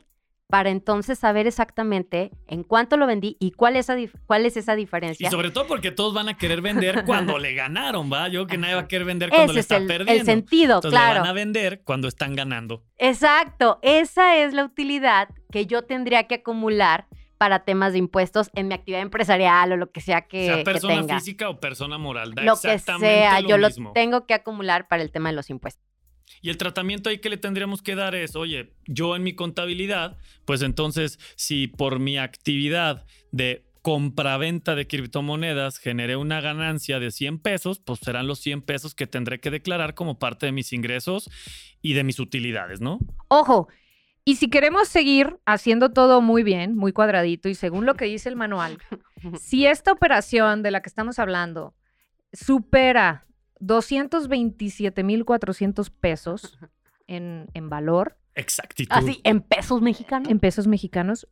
para 0.48 0.70
entonces 0.70 1.18
saber 1.18 1.48
exactamente 1.48 2.32
en 2.48 2.64
cuánto 2.64 2.98
lo 2.98 3.08
vendí 3.08 3.36
y 3.40 3.52
cuál 3.52 3.76
es, 3.76 3.88
cuál 4.26 4.46
es 4.46 4.58
esa 4.58 4.76
diferencia. 4.76 5.28
Y 5.28 5.32
sobre 5.32 5.50
todo 5.50 5.68
porque 5.68 5.92
todos 5.92 6.14
van 6.14 6.30
a 6.30 6.38
querer 6.38 6.62
vender 6.62 7.04
cuando 7.06 7.40
le 7.40 7.54
ganaron, 7.54 8.12
¿va? 8.12 8.28
Yo 8.28 8.46
que 8.46 8.58
nadie 8.58 8.76
va 8.76 8.82
a 8.82 8.88
querer 8.88 9.06
vender 9.06 9.30
cuando 9.30 9.54
le 9.54 9.60
está 9.60 9.78
perdiendo. 9.80 10.12
El 10.12 10.26
sentido, 10.26 10.76
entonces 10.76 11.00
claro. 11.00 11.22
van 11.22 11.30
a 11.30 11.34
vender 11.34 11.82
cuando 11.84 12.08
están 12.08 12.36
ganando. 12.36 12.84
Exacto, 12.98 13.80
esa 13.82 14.38
es 14.38 14.54
la 14.54 14.64
utilidad 14.64 15.30
que 15.52 15.66
yo 15.66 15.84
tendría 15.84 16.28
que 16.28 16.36
acumular 16.36 17.08
para 17.38 17.60
temas 17.66 17.92
de 17.92 18.00
impuestos 18.00 18.50
en 18.54 18.68
mi 18.68 18.76
actividad 18.76 19.02
empresarial 19.02 19.72
o 19.74 19.78
lo 19.78 19.92
que 19.92 20.02
sea 20.02 20.22
que, 20.22 20.46
sea 20.46 20.64
persona 20.64 20.96
tenga. 20.96 21.20
física 21.20 21.50
o 21.50 21.60
persona 21.60 21.98
moral. 21.98 22.34
lo 22.36 22.56
que 22.56 22.80
sea, 22.80 23.40
yo 23.42 23.58
lo 23.58 23.70
tengo 23.94 24.26
que 24.26 24.34
acumular 24.34 24.88
para 24.88 25.04
el 25.04 25.12
tema 25.12 25.30
de 25.30 25.36
los 25.36 25.50
impuestos. 25.50 25.84
Y 26.42 26.50
el 26.50 26.58
tratamiento 26.58 27.10
ahí 27.10 27.20
que 27.20 27.30
le 27.30 27.38
tendríamos 27.38 27.82
que 27.82 27.96
dar 27.96 28.16
es, 28.16 28.36
oye, 28.36 28.74
yo 28.86 29.16
en 29.16 29.24
mi 29.24 29.34
contabilidad, 29.34 30.18
pues 30.46 30.62
entonces, 30.62 31.20
si 31.36 31.68
por 31.68 32.00
mi 32.00 32.18
actividad 32.18 33.06
de 33.32 33.66
compraventa 33.82 34.74
de 34.74 34.88
criptomonedas 34.88 35.78
generé 35.78 36.16
una 36.16 36.42
ganancia 36.42 37.00
de 37.00 37.12
100 37.12 37.38
pesos, 37.38 37.78
pues 37.78 38.00
serán 38.00 38.26
los 38.26 38.40
100 38.40 38.64
pesos 38.64 38.96
que 38.96 39.06
tendré 39.06 39.40
que 39.40 39.52
declarar 39.52 39.94
como 39.94 40.18
parte 40.18 40.48
de 40.48 40.52
mis 40.52 40.74
ingresos 40.74 41.30
y 41.84 41.94
de 41.94 42.04
mis 42.04 42.20
utilidades, 42.20 42.82
¿no? 42.82 42.98
Ojo, 43.28 43.68
y 44.24 44.38
si 44.38 44.50
queremos 44.50 44.88
seguir 44.88 45.38
haciendo 45.46 45.92
todo 45.92 46.20
muy 46.20 46.42
bien, 46.42 46.76
muy 46.76 46.94
cuadradito 46.94 47.48
y 47.48 47.54
según 47.54 47.86
lo 47.86 47.94
que 47.94 48.06
dice 48.06 48.28
el 48.28 48.36
manual, 48.36 48.80
si 49.40 49.68
esta 49.68 49.92
operación 49.92 50.64
de 50.64 50.72
la 50.72 50.82
que 50.82 50.90
estamos 50.90 51.20
hablando 51.20 51.76
supera 52.34 53.25
227.400 53.60 55.92
pesos 55.92 56.58
en, 57.08 57.48
en 57.54 57.70
valor. 57.70 58.18
Exactitud. 58.36 58.92
Así, 58.92 59.22
en 59.24 59.42
pesos 59.42 59.82
mexicanos. 59.82 60.30
En 60.30 60.40
pesos 60.40 60.68
mexicanos. 60.68 61.28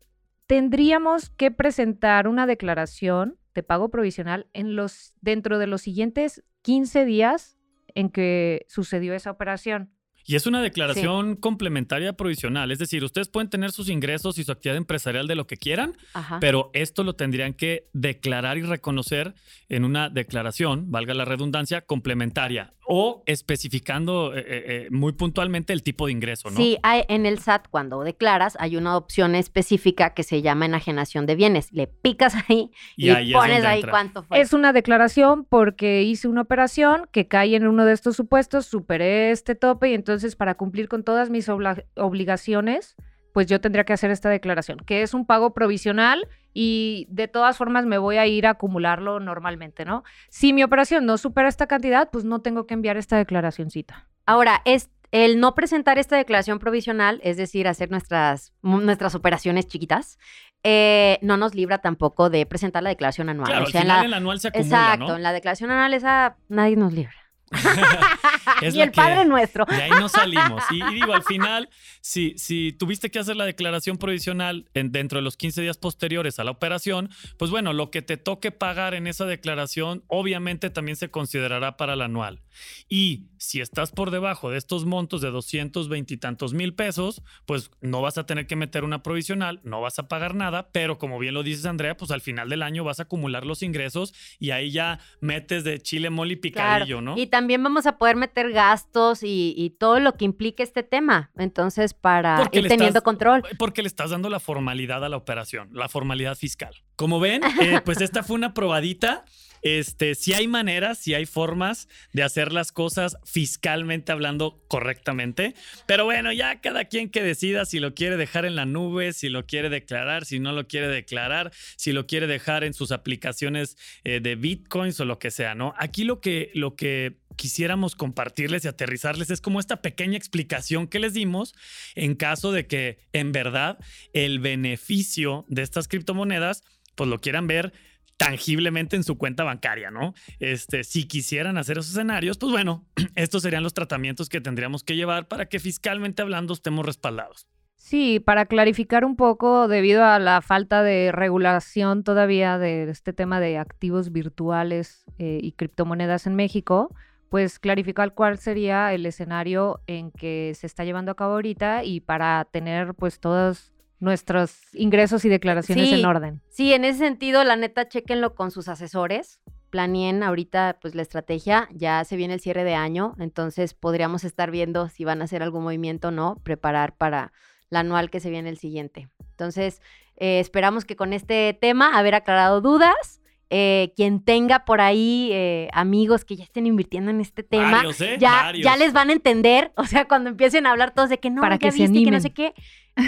Tendríamos 0.48 1.30
que 1.30 1.52
presentar 1.52 2.28
una 2.28 2.46
declaración 2.46 3.38
de 3.54 3.64
pago 3.64 3.90
provisional 3.90 4.48
en 4.54 4.76
los, 4.76 5.14
dentro 5.22 5.58
de 5.58 5.68
los 5.68 5.82
siguientes 5.82 6.44
15 6.64 7.06
días 7.06 7.58
en 7.96 8.10
que 8.10 8.66
sucedió 8.68 9.14
esa 9.14 9.32
operación. 9.32 9.94
Y 10.26 10.36
es 10.36 10.48
una 10.48 10.62
declaración 10.62 11.36
complementaria 11.36 12.14
provisional, 12.14 12.72
es 12.72 12.80
decir, 12.80 13.04
ustedes 13.04 13.28
pueden 13.28 13.50
tener 13.50 13.72
sus 13.72 13.90
ingresos 13.90 14.38
y 14.38 14.44
su 14.44 14.52
actividad 14.52 14.78
empresarial 14.78 15.28
de 15.28 15.36
lo 15.36 15.48
que 15.48 15.58
quieran, 15.58 15.98
pero 16.40 16.70
esto 16.74 17.04
lo 17.04 17.14
tendrían 17.14 17.54
que 17.54 17.90
declarar 17.94 18.58
y 18.58 18.62
reconocer 18.62 19.34
en 19.68 19.84
una 19.84 20.10
declaración, 20.10 20.92
valga 20.92 21.14
la 21.14 21.26
redundancia, 21.26 21.82
complementaria 21.82 22.74
o 22.86 23.24
especificando 23.26 24.34
eh, 24.34 24.40
eh, 24.40 24.46
eh, 24.48 24.88
muy 24.92 25.12
puntualmente 25.12 25.74
el 25.74 25.84
tipo 25.84 26.06
de 26.06 26.14
ingreso, 26.14 26.50
¿no? 26.50 26.56
Sí, 26.56 26.78
hay, 26.84 27.04
en 27.10 27.26
el 27.26 27.40
SAT 27.40 27.68
cuando 27.70 28.04
declaras 28.04 28.56
hay 28.60 28.78
una 28.78 28.96
opción 28.96 29.36
específica 29.36 30.14
que 30.14 30.24
se 30.24 30.42
llama 30.42 30.66
enajenación 30.66 31.26
de 31.26 31.36
bienes. 31.36 31.72
Le 31.74 31.88
picas 31.88 32.36
ahí 32.50 32.72
y, 32.96 33.34
pones 33.34 33.66
ahí 33.66 33.84
cuánto 33.84 34.24
fue. 34.24 34.40
Es 34.40 34.54
una 34.54 34.72
declaración 34.72 35.44
porque 35.44 36.04
hice 36.04 36.28
una 36.28 36.42
operación 36.42 37.10
que 37.12 37.28
cae 37.28 37.56
en 37.56 37.68
uno 37.68 37.84
de 37.84 37.92
estos 37.94 38.16
supuestos, 38.16 38.66
superé 38.66 39.32
este 39.32 39.54
tope 39.54 39.90
y 39.90 39.94
entonces 39.94 40.14
entonces, 40.14 40.36
para 40.36 40.54
cumplir 40.54 40.88
con 40.90 41.04
todas 41.04 41.32
mis 41.32 41.50
obligaciones, 41.50 42.96
pues 43.34 43.48
yo 43.48 43.60
tendría 43.60 43.84
que 43.84 43.94
hacer 43.94 44.12
esta 44.12 44.30
declaración, 44.30 44.78
que 44.80 45.02
es 45.02 45.14
un 45.14 45.26
pago 45.26 45.54
provisional 45.54 46.28
y 46.54 47.08
de 47.10 47.28
todas 47.28 47.58
formas 47.58 47.86
me 47.86 47.98
voy 47.98 48.18
a 48.18 48.28
ir 48.28 48.46
a 48.46 48.52
acumularlo 48.52 49.20
normalmente, 49.20 49.86
¿no? 49.86 50.04
Si 50.30 50.54
mi 50.54 50.64
operación 50.64 51.06
no 51.06 51.18
supera 51.18 51.50
esta 51.50 51.68
cantidad, 51.68 52.10
pues 52.12 52.24
no 52.24 52.42
tengo 52.42 52.68
que 52.68 52.76
enviar 52.76 52.96
esta 52.96 53.18
declaracióncita. 53.18 54.08
Ahora, 54.26 54.62
es 54.66 54.90
el 55.12 55.40
no 55.40 55.54
presentar 55.54 55.98
esta 56.00 56.16
declaración 56.16 56.60
provisional, 56.60 57.20
es 57.24 57.38
decir, 57.38 57.68
hacer 57.68 57.92
nuestras, 57.92 58.54
nuestras 58.62 59.14
operaciones 59.16 59.68
chiquitas, 59.68 60.18
eh, 60.64 61.20
no 61.22 61.38
nos 61.38 61.54
libra 61.54 61.80
tampoco 61.80 62.30
de 62.30 62.46
presentar 62.46 62.84
la 62.84 62.90
declaración 62.90 63.30
anual. 63.30 63.48
Claro, 63.48 63.66
o 63.66 63.68
sea, 63.68 63.82
al 63.82 63.88
final 63.88 64.06
en 64.06 64.12
la, 64.12 64.18
anual 64.18 64.40
se 64.40 64.48
acumula, 64.48 64.66
Exacto, 64.66 65.16
en 65.16 65.24
la 65.24 65.34
declaración 65.34 65.72
anual 65.72 65.94
esa 65.94 66.38
nadie 66.50 66.76
nos 66.76 66.94
libra. 66.94 67.14
y 68.62 68.82
el 68.82 68.92
Padre 68.92 69.26
Nuestro. 69.26 69.66
Y 69.70 69.74
ahí 69.76 69.92
no 69.92 70.10
salimos. 70.10 70.64
Y, 70.72 70.84
digo, 70.94 71.14
al 71.14 71.24
final, 71.34 71.70
si, 72.02 72.38
si 72.38 72.72
tuviste 72.72 73.10
que 73.10 73.20
hacer 73.20 73.36
la 73.36 73.46
declaración 73.46 73.98
provisional 73.98 74.70
en, 74.74 74.92
dentro 74.92 75.18
de 75.18 75.24
los 75.24 75.38
15 75.38 75.62
días 75.62 75.78
posteriores 75.78 76.40
a 76.40 76.44
la 76.44 76.52
operación, 76.52 77.10
pues 77.38 77.52
bueno, 77.52 77.74
lo 77.74 77.90
que 77.92 78.02
te 78.02 78.18
toque 78.18 78.52
pagar 78.52 78.94
en 78.94 79.08
esa 79.08 79.26
declaración, 79.26 80.04
obviamente 80.08 80.70
también 80.70 80.96
se 80.96 81.10
considerará 81.10 81.78
para 81.78 81.94
el 81.94 82.02
anual. 82.02 82.43
Y 82.90 83.26
si 83.38 83.62
estás 83.62 83.92
por 83.92 84.12
debajo 84.12 84.50
de 84.50 84.58
estos 84.58 84.86
montos 84.86 85.22
de 85.22 85.32
220 85.32 86.14
y 86.14 86.18
tantos 86.18 86.54
mil 86.54 86.74
pesos, 86.74 87.22
pues 87.46 87.72
no 87.82 88.02
vas 88.02 88.18
a 88.18 88.26
tener 88.26 88.48
que 88.48 88.56
meter 88.56 88.84
una 88.84 89.04
provisional, 89.04 89.60
no 89.64 89.82
vas 89.82 90.00
a 90.00 90.08
pagar 90.08 90.36
nada, 90.36 90.70
pero 90.72 90.98
como 90.98 91.20
bien 91.20 91.34
lo 91.34 91.44
dices, 91.44 91.66
Andrea, 91.66 91.98
pues 91.98 92.12
al 92.12 92.22
final 92.22 92.50
del 92.50 92.64
año 92.64 92.84
vas 92.84 93.00
a 93.00 93.04
acumular 93.04 93.46
los 93.46 93.64
ingresos 93.64 94.14
y 94.40 94.52
ahí 94.52 94.72
ya 94.72 95.00
metes 95.20 95.64
de 95.64 95.80
chile, 95.80 96.10
mole 96.10 96.34
y 96.34 96.38
picadillo, 96.38 97.02
¿no? 97.02 97.18
Y 97.18 97.28
también 97.28 97.62
vamos 97.64 97.86
a 97.86 97.98
poder 97.98 98.16
meter 98.16 98.52
gastos 98.52 99.20
y, 99.24 99.76
todo 99.80 100.00
lo 100.00 100.14
que 100.14 100.26
implique 100.26 100.62
este 100.62 100.84
tema. 100.84 101.32
Entonces, 101.36 101.94
para 101.94 102.50
ir 102.52 102.68
teniendo 102.68 103.02
control. 103.02 103.44
Porque 103.58 103.82
le 103.82 103.88
estás 103.88 104.12
dando 104.12 104.30
la 104.30 104.40
formalidad 104.40 105.04
a 105.04 105.10
la 105.10 105.18
operación, 105.18 105.70
la 105.74 105.90
formalidad 105.90 106.36
fiscal. 106.36 106.76
Como 106.96 107.20
ven, 107.20 107.42
eh, 107.62 107.82
pues 107.84 108.02
esta 108.02 108.24
fue 108.24 108.36
una 108.36 108.54
probadita 108.54 109.26
este, 109.64 110.14
si 110.14 110.34
hay 110.34 110.46
maneras, 110.46 110.98
si 110.98 111.14
hay 111.14 111.26
formas 111.26 111.88
de 112.12 112.22
hacer 112.22 112.43
las 112.52 112.72
cosas 112.72 113.18
fiscalmente 113.24 114.12
hablando 114.12 114.64
correctamente. 114.68 115.54
Pero 115.86 116.06
bueno, 116.06 116.34
ya 116.34 116.60
cada 116.62 116.86
quien 116.86 117.10
que 117.10 117.24
decida 117.24 117.66
si 117.66 117.80
lo 117.80 117.94
quiere 117.94 118.18
dejar 118.18 118.46
en 118.46 118.56
la 118.56 118.66
nube, 118.66 119.14
si 119.14 119.30
lo 119.30 119.46
quiere 119.46 119.70
declarar, 119.70 120.26
si 120.26 120.40
no 120.40 120.52
lo 120.52 120.68
quiere 120.68 120.88
declarar, 120.88 121.52
si 121.78 121.92
lo 121.92 122.08
quiere 122.08 122.28
dejar 122.28 122.64
en 122.64 122.74
sus 122.74 122.92
aplicaciones 122.92 123.78
eh, 124.04 124.20
de 124.20 124.36
bitcoins 124.36 125.00
o 125.00 125.06
lo 125.06 125.20
que 125.20 125.32
sea, 125.32 125.56
¿no? 125.56 125.74
Aquí 125.78 126.04
lo 126.04 126.20
que, 126.20 126.52
lo 126.54 126.76
que 126.76 127.18
quisiéramos 127.36 127.96
compartirles 127.96 128.66
y 128.66 128.68
aterrizarles 128.68 129.30
es 129.30 129.42
como 129.42 129.60
esta 129.60 129.82
pequeña 129.82 130.18
explicación 130.18 130.88
que 130.88 131.00
les 131.00 131.14
dimos 131.14 131.56
en 131.96 132.16
caso 132.16 132.52
de 132.52 132.68
que 132.68 133.00
en 133.12 133.32
verdad 133.32 133.78
el 134.14 134.40
beneficio 134.40 135.46
de 135.48 135.62
estas 135.62 135.88
criptomonedas 135.88 136.64
pues 136.96 137.10
lo 137.10 137.22
quieran 137.22 137.48
ver 137.48 137.74
tangiblemente 138.18 138.96
en 138.96 139.04
su 139.04 139.18
cuenta 139.18 139.44
bancaria, 139.44 139.92
¿no? 139.92 140.14
Este, 140.40 140.84
si 140.84 141.06
quisieran 141.08 141.58
hacer 141.58 141.78
esos 141.78 141.92
escenarios, 141.92 142.38
pues 142.38 142.52
bueno, 142.52 142.86
estos 143.16 143.44
serían 143.44 143.64
los 143.64 143.74
tratamientos 143.74 144.30
que 144.30 144.42
tendríamos 144.42 144.84
que 144.84 144.96
llevar 144.96 145.28
para 145.28 145.48
que 145.48 145.60
fiscalmente 145.60 146.22
hablando 146.22 146.54
estemos 146.54 146.86
respaldados. 146.86 147.48
Sí, 147.76 148.22
para 148.22 148.46
clarificar 148.46 149.04
un 149.04 149.18
poco, 149.18 149.68
debido 149.68 150.06
a 150.06 150.18
la 150.18 150.42
falta 150.42 150.84
de 150.84 151.12
regulación 151.12 152.04
todavía 152.04 152.58
de 152.58 152.90
este 152.90 153.12
tema 153.12 153.42
de 153.42 153.58
activos 153.58 154.14
virtuales 154.14 155.04
eh, 155.20 155.40
y 155.42 155.52
criptomonedas 155.52 156.26
en 156.26 156.36
México, 156.36 156.96
pues 157.28 157.60
clarificar 157.60 158.14
cuál 158.14 158.38
sería 158.38 158.94
el 158.94 159.06
escenario 159.06 159.82
en 159.88 160.12
que 160.12 160.54
se 160.56 160.66
está 160.66 160.86
llevando 160.86 161.12
a 161.12 161.16
cabo 161.16 161.34
ahorita 161.34 161.84
y 161.84 162.00
para 162.00 162.46
tener 162.46 162.94
pues 162.94 163.20
todos 163.20 163.73
nuestros 164.04 164.58
ingresos 164.74 165.24
y 165.24 165.30
declaraciones 165.30 165.92
en 165.94 166.06
orden. 166.06 166.42
Sí, 166.50 166.74
en 166.74 166.84
ese 166.84 167.00
sentido, 167.00 167.44
la 167.46 167.56
neta, 167.56 167.88
chequenlo 167.88 168.36
con 168.36 168.52
sus 168.52 168.68
asesores. 168.68 169.40
Planeen 169.70 170.24
ahorita 170.24 170.78
pues 170.82 170.94
la 170.94 171.02
estrategia, 171.02 171.70
ya 171.72 172.04
se 172.04 172.18
viene 172.18 172.36
el 172.36 172.42
cierre 172.42 172.64
de 172.64 172.76
año, 172.76 173.16
entonces 173.18 173.74
podríamos 173.74 174.24
estar 174.24 174.52
viendo 174.52 174.90
si 174.90 175.04
van 175.04 175.22
a 175.22 175.24
hacer 175.24 175.42
algún 175.42 175.64
movimiento 175.64 176.10
o 176.10 176.12
no, 176.12 176.40
preparar 176.44 176.96
para 176.96 177.32
la 177.70 177.80
anual 177.80 178.12
que 178.12 178.20
se 178.20 178.30
viene 178.30 178.50
el 178.50 178.58
siguiente. 178.58 179.08
Entonces, 179.32 179.82
eh, 180.18 180.40
esperamos 180.40 180.86
que 180.86 180.96
con 180.96 181.12
este 181.12 181.58
tema 181.60 181.98
haber 181.98 182.14
aclarado 182.14 182.62
dudas 182.62 183.22
eh, 183.56 183.94
quien 183.96 184.20
tenga 184.20 184.66
por 184.66 184.82
ahí 184.82 185.30
eh, 185.32 185.70
amigos 185.74 186.26
que 186.26 186.36
ya 186.36 186.44
estén 186.44 186.66
invirtiendo 186.66 187.12
en 187.12 187.22
este 187.22 187.44
tema, 187.44 187.84
¿eh? 188.00 188.18
ya, 188.20 188.52
ya 188.52 188.76
les 188.78 188.94
van 188.94 189.12
a 189.12 189.14
entender, 189.14 189.72
o 189.78 189.86
sea, 189.86 190.06
cuando 190.06 190.32
empiecen 190.32 190.66
a 190.66 190.72
hablar 190.72 190.92
todos 190.96 191.10
de 191.10 191.20
que 191.20 191.30
no, 191.30 191.40
Para 191.40 191.60
que 191.60 191.70
viste 191.70 192.04
que 192.04 192.10
no 192.10 192.20
sé 192.20 192.32
qué, 192.32 192.56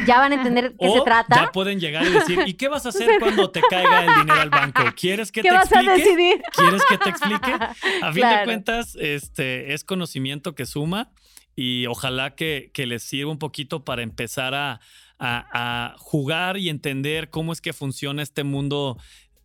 ya 0.05 0.19
van 0.19 0.33
a 0.33 0.35
entender 0.35 0.73
de 0.73 0.77
qué 0.77 0.91
se 0.91 1.01
trata. 1.01 1.45
Ya 1.45 1.51
pueden 1.51 1.79
llegar 1.79 2.05
y 2.05 2.11
decir, 2.11 2.43
¿y 2.45 2.53
qué 2.53 2.67
vas 2.67 2.85
a 2.85 2.89
hacer 2.89 3.19
cuando 3.19 3.49
te 3.49 3.59
caiga 3.61 4.05
el 4.05 4.21
dinero 4.21 4.39
al 4.39 4.51
banco? 4.51 4.83
¿Quieres 4.95 5.31
que 5.31 5.41
te 5.41 5.51
vas 5.51 5.71
explique? 5.71 5.91
A 5.91 5.95
decidir? 5.95 6.43
¿Quieres 6.55 6.83
que 6.87 6.97
te 6.99 7.09
explique? 7.09 7.51
A 8.03 8.13
fin 8.13 8.29
de 8.29 8.43
cuentas, 8.43 8.95
este 8.99 9.73
es 9.73 9.83
conocimiento 9.83 10.53
que 10.53 10.67
suma 10.67 11.09
y 11.55 11.87
ojalá 11.87 12.35
que, 12.35 12.69
que 12.71 12.85
les 12.85 13.01
sirva 13.01 13.31
un 13.31 13.39
poquito 13.39 13.83
para 13.83 14.03
empezar 14.03 14.53
a, 14.53 14.79
a, 15.19 15.95
jugar 15.97 16.57
y 16.57 16.69
entender 16.69 17.29
cómo 17.29 17.53
es 17.53 17.61
que 17.61 17.73
funciona 17.73 18.21
este 18.21 18.43
mundo 18.43 18.97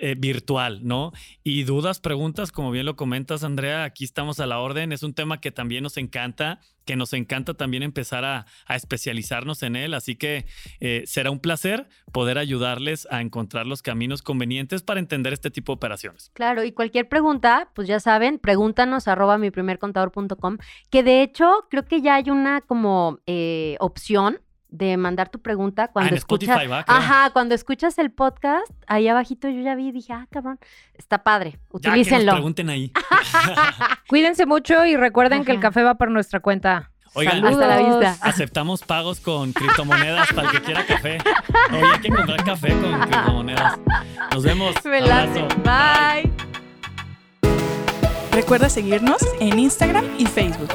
eh, 0.03 0.15
virtual, 0.17 0.81
¿no? 0.83 1.13
Y 1.45 1.65
dudas, 1.65 2.01
preguntas, 2.01 2.53
como 2.53 2.71
bien 2.71 2.87
lo 2.87 2.97
comentas, 2.97 3.45
Andrea, 3.45 3.85
aquí 3.85 4.05
estamos 4.05 4.41
a 4.41 4.47
la 4.47 4.59
orden. 4.59 4.93
Es 4.93 5.03
un 5.03 5.13
tema 5.13 5.41
que 5.41 5.53
también 5.53 5.83
nos 5.83 5.99
encanta, 5.99 6.59
que 6.87 6.97
nos 6.97 7.13
encanta 7.13 7.53
también 7.53 7.83
empezar 7.83 8.25
a, 8.25 8.47
especializarnos 8.69 9.63
en 9.63 9.77
él. 9.77 9.93
Así 9.93 10.17
que 10.17 10.47
eh, 10.81 11.03
será 11.07 11.31
un 11.31 11.39
placer 11.39 11.87
poder 12.13 12.39
ayudarles 12.39 13.07
a 13.11 13.21
encontrar 13.21 13.67
los 13.67 13.83
caminos 13.83 14.23
convenientes 14.23 14.83
para 14.83 15.01
entender 15.01 15.35
este 15.35 15.51
tipo 15.51 15.73
de 15.73 15.77
operaciones. 15.77 16.31
Claro, 16.33 16.65
y 16.65 16.73
cualquier 16.73 17.09
pregunta, 17.09 17.71
pues 17.75 17.87
ya 17.87 18.01
saben, 18.01 18.39
pregúntanos 18.39 19.07
arroba 19.07 19.37
mi 19.37 19.51
primer 19.51 19.79
contador.com, 19.79 20.57
que 20.89 21.03
de 21.03 21.23
hecho 21.23 21.67
creo 21.69 21.85
que 21.85 22.01
ya 22.01 22.15
hay 22.15 22.31
una 22.31 22.63
como 22.63 23.19
eh, 23.27 23.77
opción 23.81 24.41
de 24.71 24.97
mandar 24.97 25.29
tu 25.29 25.41
pregunta 25.41 25.89
cuando 25.89 26.15
ah, 26.15 26.19
escuchas. 26.19 26.59
Ajá, 26.87 27.31
cuando 27.31 27.55
escuchas 27.55 27.99
el 27.99 28.11
podcast, 28.11 28.71
ahí 28.87 29.09
abajito 29.09 29.49
yo 29.49 29.61
ya 29.61 29.75
vi 29.75 29.89
y 29.89 29.93
dije, 29.93 30.13
ah, 30.13 30.27
cabrón, 30.31 30.59
está 30.95 31.23
padre. 31.23 31.59
Utilícenlo. 31.71 32.33
Ya, 32.33 32.33
pregunten 32.33 32.71
ahí. 32.71 32.93
Cuídense 34.09 34.47
mucho 34.47 34.85
y 34.85 34.97
recuerden 34.97 35.45
que 35.45 35.53
el 35.53 35.61
café 35.61 35.83
va 35.83 35.95
por 35.97 36.11
nuestra 36.11 36.41
cuenta. 36.41 36.91
Oigan, 37.15 37.45
hasta 37.45 37.67
la 37.67 37.79
vista. 37.79 38.17
Aceptamos 38.21 38.83
pagos 38.83 39.19
con 39.19 39.53
criptomonedas 39.53 40.33
para 40.33 40.49
el 40.49 40.53
que 40.53 40.63
quiera 40.63 40.87
café. 40.87 41.19
Oye, 41.73 41.83
hay 41.93 42.01
que 42.01 42.09
comprar 42.09 42.45
café 42.45 42.69
con 42.69 43.01
criptomonedas. 43.01 43.79
Nos 44.33 44.45
vemos. 44.45 44.75
Bye. 44.85 46.31
Recuerda 48.33 48.69
seguirnos 48.69 49.21
en 49.41 49.59
Instagram 49.59 50.05
y 50.19 50.27
Facebook. 50.27 50.71